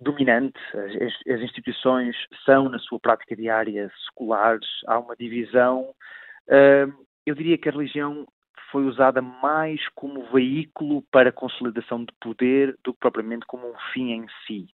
dominante. 0.00 0.58
As, 0.74 1.32
as, 1.34 1.40
instituições 1.40 2.16
são, 2.44 2.68
na 2.68 2.78
sua 2.78 2.98
prática 2.98 3.36
diária, 3.36 3.90
seculares. 4.06 4.68
Há 4.86 4.98
uma 4.98 5.16
divisão. 5.16 5.94
Eu 7.26 7.34
diria 7.34 7.58
que 7.58 7.68
a 7.68 7.72
religião 7.72 8.26
foi 8.72 8.84
usada 8.84 9.20
mais 9.20 9.80
como 9.94 10.30
veículo 10.32 11.02
para 11.10 11.28
a 11.28 11.32
consolidação 11.32 12.04
de 12.04 12.12
poder 12.20 12.76
do 12.82 12.92
que 12.92 13.00
propriamente 13.00 13.46
como 13.46 13.68
um 13.68 13.74
fim 13.92 14.12
em 14.12 14.26
si. 14.46 14.68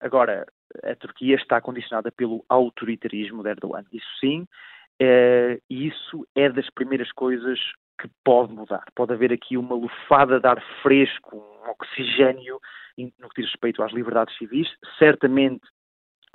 Agora, 0.00 0.46
a 0.84 0.94
Turquia 0.96 1.36
está 1.36 1.60
condicionada 1.60 2.10
pelo 2.10 2.44
autoritarismo 2.48 3.42
de 3.42 3.50
Erdogan. 3.50 3.84
Isso 3.92 4.08
sim, 4.20 4.42
uh, 4.42 5.62
isso 5.68 6.26
é 6.34 6.48
das 6.48 6.68
primeiras 6.70 7.10
coisas 7.12 7.58
que 8.02 8.10
pode 8.24 8.52
mudar. 8.52 8.84
Pode 8.96 9.12
haver 9.12 9.32
aqui 9.32 9.56
uma 9.56 9.76
lufada 9.76 10.40
de 10.40 10.46
ar 10.46 10.60
fresco, 10.82 11.36
um 11.36 11.70
oxigênio 11.70 12.58
no 12.98 13.28
que 13.28 13.40
diz 13.40 13.50
respeito 13.50 13.82
às 13.82 13.92
liberdades 13.92 14.36
civis, 14.36 14.68
certamente 14.98 15.62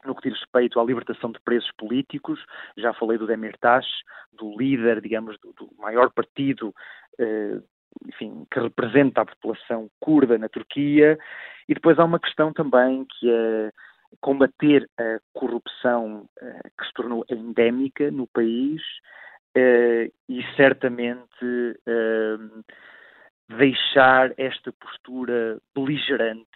no 0.05 0.15
que 0.15 0.29
diz 0.29 0.39
respeito 0.39 0.79
à 0.79 0.83
libertação 0.83 1.31
de 1.31 1.39
presos 1.41 1.69
políticos, 1.77 2.39
já 2.77 2.93
falei 2.93 3.17
do 3.17 3.27
Demirtas, 3.27 3.85
do 4.31 4.57
líder, 4.57 5.01
digamos, 5.01 5.37
do, 5.39 5.51
do 5.53 5.69
maior 5.77 6.09
partido, 6.11 6.73
eh, 7.19 7.59
enfim, 8.07 8.45
que 8.49 8.59
representa 8.59 9.21
a 9.21 9.25
população 9.25 9.89
curda 9.99 10.37
na 10.37 10.47
Turquia, 10.47 11.17
e 11.67 11.73
depois 11.73 11.99
há 11.99 12.05
uma 12.05 12.19
questão 12.19 12.53
também 12.53 13.05
que 13.05 13.29
é 13.29 13.71
combater 14.21 14.89
a 14.97 15.19
corrupção 15.33 16.29
eh, 16.41 16.69
que 16.79 16.85
se 16.85 16.93
tornou 16.93 17.25
endémica 17.29 18.09
no 18.09 18.25
país 18.27 18.81
e 19.57 20.43
certamente 20.55 21.45
eh, 21.85 22.37
deixar 23.49 24.33
esta 24.37 24.71
postura 24.73 25.57
beligerante 25.75 26.47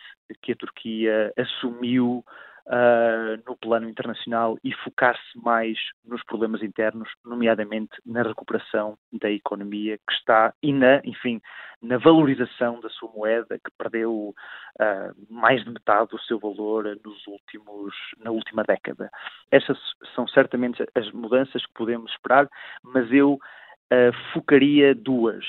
que 0.42 0.52
a 0.52 0.56
Turquia 0.56 1.34
assumiu 1.38 2.24
uh, 2.68 3.42
no 3.48 3.56
plano 3.58 3.90
internacional 3.90 4.58
e 4.64 4.74
focar-se 4.74 5.38
mais 5.38 5.78
nos 6.06 6.24
problemas 6.24 6.62
internos, 6.62 7.10
nomeadamente 7.26 7.92
na 8.06 8.24
recuperação 8.24 8.98
da 9.12 9.30
economia 9.30 9.98
que 9.98 10.14
está 10.14 10.54
e 10.62 10.74
na, 10.74 11.02
enfim, 11.04 11.42
na 11.82 11.98
valorização 11.98 12.80
da 12.80 12.90
sua 12.90 13.12
moeda 13.12 13.58
que 13.58 13.72
perdeu 13.78 14.34
uh, 14.80 15.16
mais 15.30 15.64
de 15.64 15.72
metade 15.72 16.10
do 16.10 16.20
seu 16.22 16.40
valor 16.40 16.84
nos 17.04 17.28
últimos, 17.28 17.94
na 18.20 18.32
última 18.32 18.64
década. 18.64 19.10
Essas 19.50 19.78
são 20.16 20.28
certamente 20.28 20.86
as 20.96 21.12
mudanças 21.12 21.66
que 21.66 21.74
podemos 21.74 22.12
esperar, 22.12 22.48
mas 22.84 23.12
eu 23.12 23.34
uh, 23.34 24.34
focaria 24.34 24.94
duas 24.94 25.46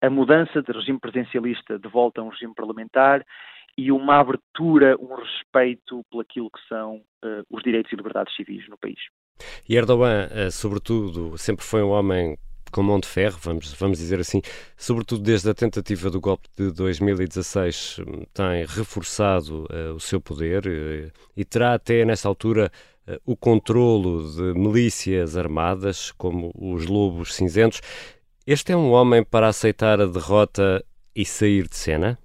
a 0.00 0.08
mudança 0.08 0.62
de 0.62 0.72
regime 0.72 0.98
presidencialista 1.00 1.78
de 1.78 1.88
volta 1.88 2.20
a 2.20 2.24
um 2.24 2.28
regime 2.28 2.54
parlamentar 2.54 3.24
e 3.78 3.92
uma 3.92 4.18
abertura, 4.18 4.96
um 4.98 5.14
respeito 5.14 6.04
pelaquilo 6.10 6.50
que 6.50 6.58
são 6.68 6.96
uh, 6.96 7.46
os 7.48 7.62
direitos 7.62 7.92
e 7.92 7.96
liberdades 7.96 8.34
civis 8.34 8.68
no 8.68 8.76
país. 8.76 8.98
E 9.68 9.76
Erdogan, 9.76 10.26
uh, 10.26 10.50
sobretudo, 10.50 11.38
sempre 11.38 11.64
foi 11.64 11.80
um 11.80 11.90
homem 11.90 12.36
com 12.72 12.82
mão 12.82 12.98
de 12.98 13.06
ferro, 13.06 13.38
vamos, 13.40 13.72
vamos 13.74 13.98
dizer 13.98 14.18
assim, 14.18 14.42
sobretudo 14.76 15.22
desde 15.22 15.48
a 15.48 15.54
tentativa 15.54 16.10
do 16.10 16.20
golpe 16.20 16.48
de 16.58 16.72
2016, 16.72 18.00
hum, 18.00 18.24
tem 18.34 18.66
reforçado 18.66 19.64
uh, 19.70 19.94
o 19.94 20.00
seu 20.00 20.20
poder 20.20 21.12
e 21.36 21.44
terá 21.44 21.74
até 21.74 22.04
nessa 22.04 22.28
altura 22.28 22.70
o 23.24 23.34
controlo 23.34 24.30
de 24.32 24.58
milícias 24.58 25.34
armadas, 25.34 26.12
como 26.12 26.52
os 26.54 26.84
Lobos 26.84 27.34
Cinzentos. 27.34 27.80
Este 28.46 28.72
é 28.72 28.76
um 28.76 28.90
homem 28.90 29.24
para 29.24 29.48
aceitar 29.48 29.98
a 29.98 30.04
derrota 30.04 30.84
e 31.16 31.24
sair 31.24 31.66
de 31.66 31.76
cena? 31.76 32.18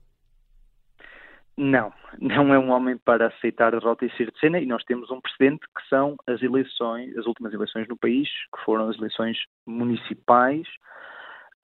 Não, 1.55 1.93
não 2.19 2.53
é 2.53 2.57
um 2.57 2.71
homem 2.71 2.97
para 2.97 3.27
aceitar 3.27 3.75
a 3.75 3.79
derrota 3.79 4.05
e 4.05 4.11
sair 4.17 4.31
de 4.31 4.39
cena 4.39 4.59
e 4.59 4.65
nós 4.65 4.83
temos 4.85 5.11
um 5.11 5.21
precedente 5.21 5.61
que 5.77 5.87
são 5.87 6.15
as 6.25 6.41
eleições, 6.41 7.15
as 7.15 7.27
últimas 7.27 7.53
eleições 7.53 7.87
no 7.87 7.97
país, 7.97 8.27
que 8.27 8.63
foram 8.65 8.89
as 8.89 8.97
eleições 8.97 9.37
municipais, 9.65 10.67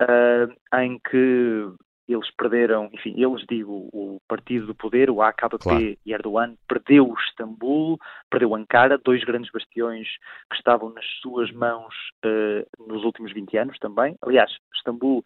uh, 0.02 0.78
em 0.80 1.00
que 1.00 1.74
eles 2.08 2.30
perderam, 2.36 2.90
enfim, 2.92 3.14
eles 3.18 3.46
digo, 3.48 3.90
o 3.94 4.20
partido 4.28 4.68
do 4.68 4.76
poder, 4.76 5.10
o 5.10 5.22
AKP 5.22 5.58
claro. 5.60 5.80
e 5.80 5.98
Erdogan, 6.08 6.56
perdeu 6.68 7.14
Istambul, 7.14 8.00
perdeu 8.30 8.56
Ankara, 8.56 8.98
dois 8.98 9.24
grandes 9.24 9.52
bastiões 9.52 10.08
que 10.50 10.58
estavam 10.58 10.92
nas 10.92 11.06
suas 11.22 11.52
mãos 11.52 11.94
uh, 12.26 12.88
nos 12.88 13.04
últimos 13.04 13.32
20 13.32 13.58
anos 13.58 13.78
também. 13.80 14.16
Aliás, 14.24 14.52
Istambul 14.76 15.24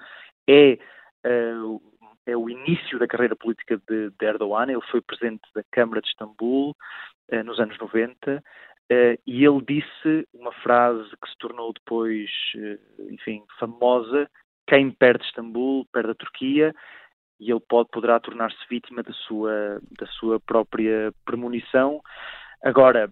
é, 0.49 0.77
uh, 1.25 1.81
é 2.25 2.35
o 2.35 2.49
início 2.49 2.99
da 2.99 3.07
carreira 3.07 3.35
política 3.35 3.77
de, 3.87 4.09
de, 4.11 4.25
Erdogan, 4.25 4.71
ele 4.71 4.81
foi 4.89 5.01
presidente 5.01 5.41
da 5.55 5.63
Câmara 5.71 6.01
de 6.01 6.07
Istambul 6.07 6.75
uh, 7.31 7.43
nos 7.43 7.59
anos 7.59 7.77
90. 7.77 8.43
e 9.25 9.45
ele 9.45 9.61
disse 9.67 10.27
uma 10.33 10.51
frase 10.51 11.09
que 11.09 11.29
se 11.29 11.37
tornou 11.39 11.73
depois, 11.73 12.29
enfim, 13.09 13.43
famosa, 13.59 14.29
quem 14.67 14.91
perde 14.91 15.25
Istambul 15.25 15.85
perde 15.91 16.11
a 16.11 16.15
Turquia 16.15 16.73
e 17.39 17.51
ele 17.51 17.59
pode, 17.59 17.89
poderá 17.89 18.19
tornar-se 18.19 18.57
vítima 18.69 19.03
da 19.03 19.13
sua, 19.13 19.81
da 19.99 20.05
sua 20.07 20.39
própria 20.39 21.13
premonição. 21.25 22.01
Agora, 22.63 23.11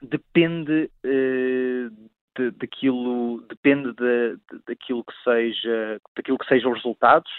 depende 0.00 0.90
eh, 1.02 1.88
de, 2.36 2.50
daquilo, 2.52 3.44
depende 3.48 3.92
de, 3.94 4.36
de, 4.36 4.62
daquilo 4.66 5.04
que 5.04 5.14
seja, 5.24 6.00
daquilo 6.14 6.38
que 6.38 6.46
sejam 6.46 6.70
os 6.70 6.78
resultados. 6.78 7.30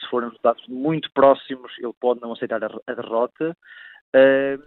Se 0.00 0.08
forem 0.08 0.28
resultados 0.28 0.66
muito 0.68 1.10
próximos, 1.12 1.72
ele 1.78 1.92
pode 2.00 2.20
não 2.20 2.32
aceitar 2.32 2.62
a, 2.62 2.68
a 2.86 2.94
derrota, 2.94 3.56
eh, 4.12 4.58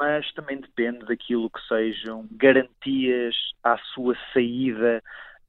mas 0.00 0.32
também 0.32 0.58
depende 0.58 1.04
daquilo 1.04 1.50
que 1.50 1.60
sejam 1.68 2.26
garantias 2.32 3.34
à 3.62 3.76
sua 3.92 4.16
saída 4.32 5.02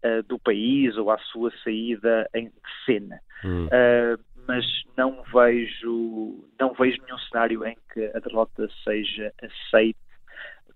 uh, 0.03 0.23
do 0.23 0.37
país 0.37 0.97
ou 0.97 1.09
à 1.09 1.17
sua 1.19 1.51
saída 1.63 2.29
em 2.33 2.51
cena. 2.85 3.21
Hum. 3.45 3.67
Uh, 3.67 4.21
mas 4.45 4.65
não 4.97 5.23
vejo, 5.33 6.43
não 6.59 6.73
vejo 6.73 7.01
nenhum 7.03 7.17
cenário 7.19 7.65
em 7.65 7.77
que 7.93 8.11
a 8.13 8.19
derrota 8.19 8.67
seja 8.83 9.31
aceite 9.41 9.97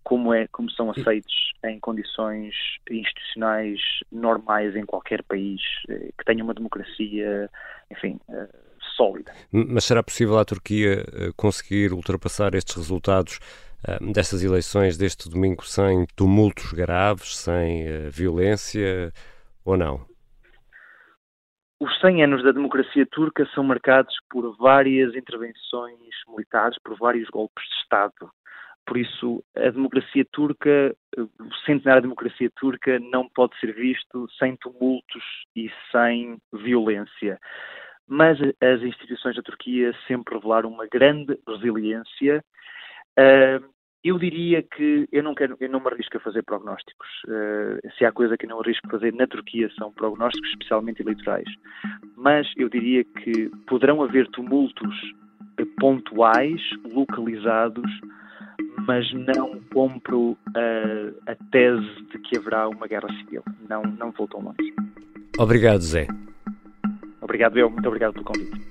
como, 0.06 0.32
é, 0.32 0.48
como 0.48 0.70
são 0.70 0.92
aceitos 0.92 1.34
em 1.66 1.80
condições 1.80 2.54
institucionais 2.90 3.80
normais 4.12 4.76
em 4.76 4.86
qualquer 4.86 5.24
país 5.24 5.60
eh, 5.90 6.12
que 6.16 6.24
tenha 6.24 6.44
uma 6.44 6.54
democracia, 6.54 7.50
enfim, 7.92 8.20
eh, 8.30 8.48
sólida. 8.96 9.34
Mas 9.52 9.84
será 9.84 10.04
possível 10.04 10.38
à 10.38 10.46
Turquia 10.46 11.02
eh, 11.02 11.32
conseguir 11.36 11.92
ultrapassar 11.92 12.54
estes 12.54 12.76
resultados 12.76 13.40
destas 14.02 14.44
eleições 14.44 14.98
deste 14.98 15.30
domingo 15.30 15.64
sem 15.64 16.08
tumultos 16.16 16.74
graves, 16.74 17.38
sem 17.38 18.10
violência 18.10 19.14
ou 19.64 19.78
não? 19.78 20.04
Os 21.80 22.00
100 22.02 22.24
anos 22.24 22.44
da 22.44 22.52
democracia 22.52 23.06
turca 23.06 23.48
são 23.54 23.64
marcados 23.64 24.16
por 24.28 24.58
várias 24.58 25.14
intervenções 25.14 26.00
militares, 26.28 26.80
por 26.84 26.98
vários 26.98 27.30
golpes 27.30 27.64
de 27.64 27.76
Estado. 27.84 28.32
Por 28.86 28.98
isso, 28.98 29.44
a 29.56 29.70
democracia 29.70 30.26
turca, 30.32 30.96
o 31.18 31.56
centenário 31.66 32.02
da 32.02 32.08
democracia 32.08 32.50
turca 32.56 33.00
não 33.00 33.28
pode 33.30 33.58
ser 33.60 33.74
visto 33.74 34.28
sem 34.38 34.56
tumultos 34.58 35.24
e 35.56 35.72
sem 35.92 36.38
violência. 36.54 37.40
Mas 38.08 38.40
as 38.40 38.82
instituições 38.84 39.36
da 39.36 39.42
Turquia 39.42 39.92
sempre 40.08 40.36
revelaram 40.36 40.70
uma 40.70 40.86
grande 40.88 41.36
resiliência. 41.48 42.44
Uh, 43.18 43.76
eu 44.04 44.20
diria 44.20 44.62
que 44.62 45.08
eu 45.12 45.24
não 45.24 45.34
quero, 45.34 45.58
eu 45.60 45.68
não 45.68 45.80
me 45.80 45.88
arrisco 45.88 46.18
a 46.18 46.20
fazer 46.20 46.44
prognósticos. 46.44 47.08
Se 47.98 48.06
há 48.06 48.12
coisa 48.12 48.38
que 48.38 48.46
eu 48.46 48.50
não 48.52 48.60
arrisco 48.62 48.86
a 48.86 48.92
fazer 48.92 49.12
na 49.16 49.26
Turquia 49.26 49.68
são 49.80 49.92
prognósticos, 49.92 50.48
especialmente 50.52 51.02
eleitorais. 51.02 51.50
Mas 52.16 52.48
eu 52.56 52.70
diria 52.70 53.04
que 53.04 53.50
poderão 53.66 54.04
haver 54.04 54.28
tumultos 54.28 54.96
pontuais, 55.80 56.62
localizados, 56.84 57.90
mas 58.88 59.12
não 59.14 59.60
compro 59.74 60.32
uh, 60.32 60.38
a 61.28 61.36
tese 61.52 62.04
de 62.12 62.20
que 62.20 62.38
haverá 62.38 62.68
uma 62.70 62.88
guerra 62.88 63.08
civil. 63.20 63.44
Não, 63.70 63.84
não 63.84 64.12
vou 64.12 64.28
tão 64.28 64.42
longe. 64.42 64.74
Obrigado, 65.38 65.82
Zé. 65.82 66.08
Obrigado 67.22 67.58
eu, 67.58 67.70
muito 67.70 67.88
obrigado 67.88 68.14
pelo 68.14 68.26
convite. 68.26 68.66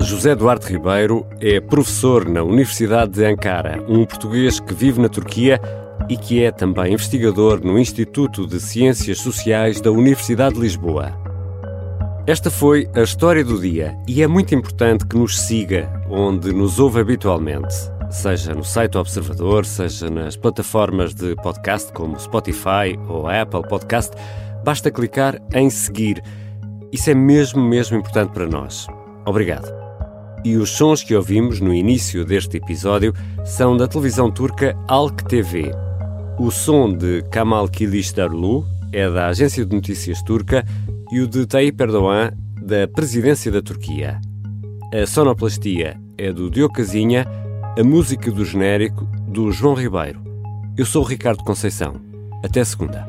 José 0.00 0.36
Duarte 0.36 0.72
Ribeiro 0.72 1.26
é 1.40 1.60
professor 1.60 2.28
na 2.28 2.44
Universidade 2.44 3.12
de 3.12 3.24
Ankara, 3.24 3.82
um 3.88 4.06
português 4.06 4.60
que 4.60 4.72
vive 4.72 5.00
na 5.00 5.08
Turquia 5.08 5.60
e 6.08 6.16
que 6.16 6.44
é 6.44 6.52
também 6.52 6.92
investigador 6.92 7.64
no 7.64 7.78
Instituto 7.78 8.46
de 8.46 8.60
Ciências 8.60 9.18
Sociais 9.18 9.80
da 9.80 9.90
Universidade 9.90 10.54
de 10.54 10.60
Lisboa. 10.60 11.21
Esta 12.24 12.52
foi 12.52 12.88
a 12.94 13.00
história 13.00 13.44
do 13.44 13.60
dia 13.60 13.98
e 14.06 14.22
é 14.22 14.28
muito 14.28 14.54
importante 14.54 15.04
que 15.04 15.16
nos 15.16 15.40
siga 15.40 15.90
onde 16.08 16.52
nos 16.52 16.78
ouve 16.78 17.00
habitualmente, 17.00 17.74
seja 18.12 18.54
no 18.54 18.62
site 18.62 18.92
do 18.92 19.00
Observador, 19.00 19.66
seja 19.66 20.08
nas 20.08 20.36
plataformas 20.36 21.12
de 21.14 21.34
podcast 21.34 21.92
como 21.92 22.16
Spotify 22.20 22.96
ou 23.08 23.26
Apple 23.26 23.68
Podcast. 23.68 24.12
Basta 24.64 24.88
clicar 24.88 25.36
em 25.52 25.68
seguir. 25.68 26.22
Isso 26.92 27.10
é 27.10 27.14
mesmo, 27.14 27.60
mesmo 27.60 27.96
importante 27.96 28.30
para 28.30 28.46
nós. 28.46 28.86
Obrigado. 29.26 29.68
E 30.44 30.56
os 30.56 30.70
sons 30.70 31.02
que 31.02 31.16
ouvimos 31.16 31.58
no 31.58 31.74
início 31.74 32.24
deste 32.24 32.58
episódio 32.58 33.12
são 33.44 33.76
da 33.76 33.88
televisão 33.88 34.30
turca 34.30 34.76
Alk 34.86 35.24
TV. 35.24 35.72
O 36.38 36.52
som 36.52 36.96
de 36.96 37.22
Kamal 37.32 37.68
Kilicdaroglu 37.68 38.64
é 38.92 39.10
da 39.10 39.26
agência 39.26 39.66
de 39.66 39.74
notícias 39.74 40.22
turca 40.22 40.64
e 41.12 41.20
o 41.20 41.28
de 41.28 41.46
Tayyip 41.46 41.78
Erdogan, 41.82 42.32
da 42.56 42.88
presidência 42.88 43.52
da 43.52 43.60
Turquia. 43.60 44.18
A 44.94 45.06
sonoplastia 45.06 46.00
é 46.16 46.32
do 46.32 46.50
Diogo 46.50 46.72
Casinha, 46.72 47.26
a 47.78 47.84
música 47.84 48.30
do 48.30 48.42
genérico 48.46 49.04
do 49.28 49.52
João 49.52 49.74
Ribeiro. 49.74 50.22
Eu 50.74 50.86
sou 50.86 51.02
o 51.04 51.06
Ricardo 51.06 51.44
Conceição. 51.44 52.00
Até 52.42 52.64
segunda. 52.64 53.06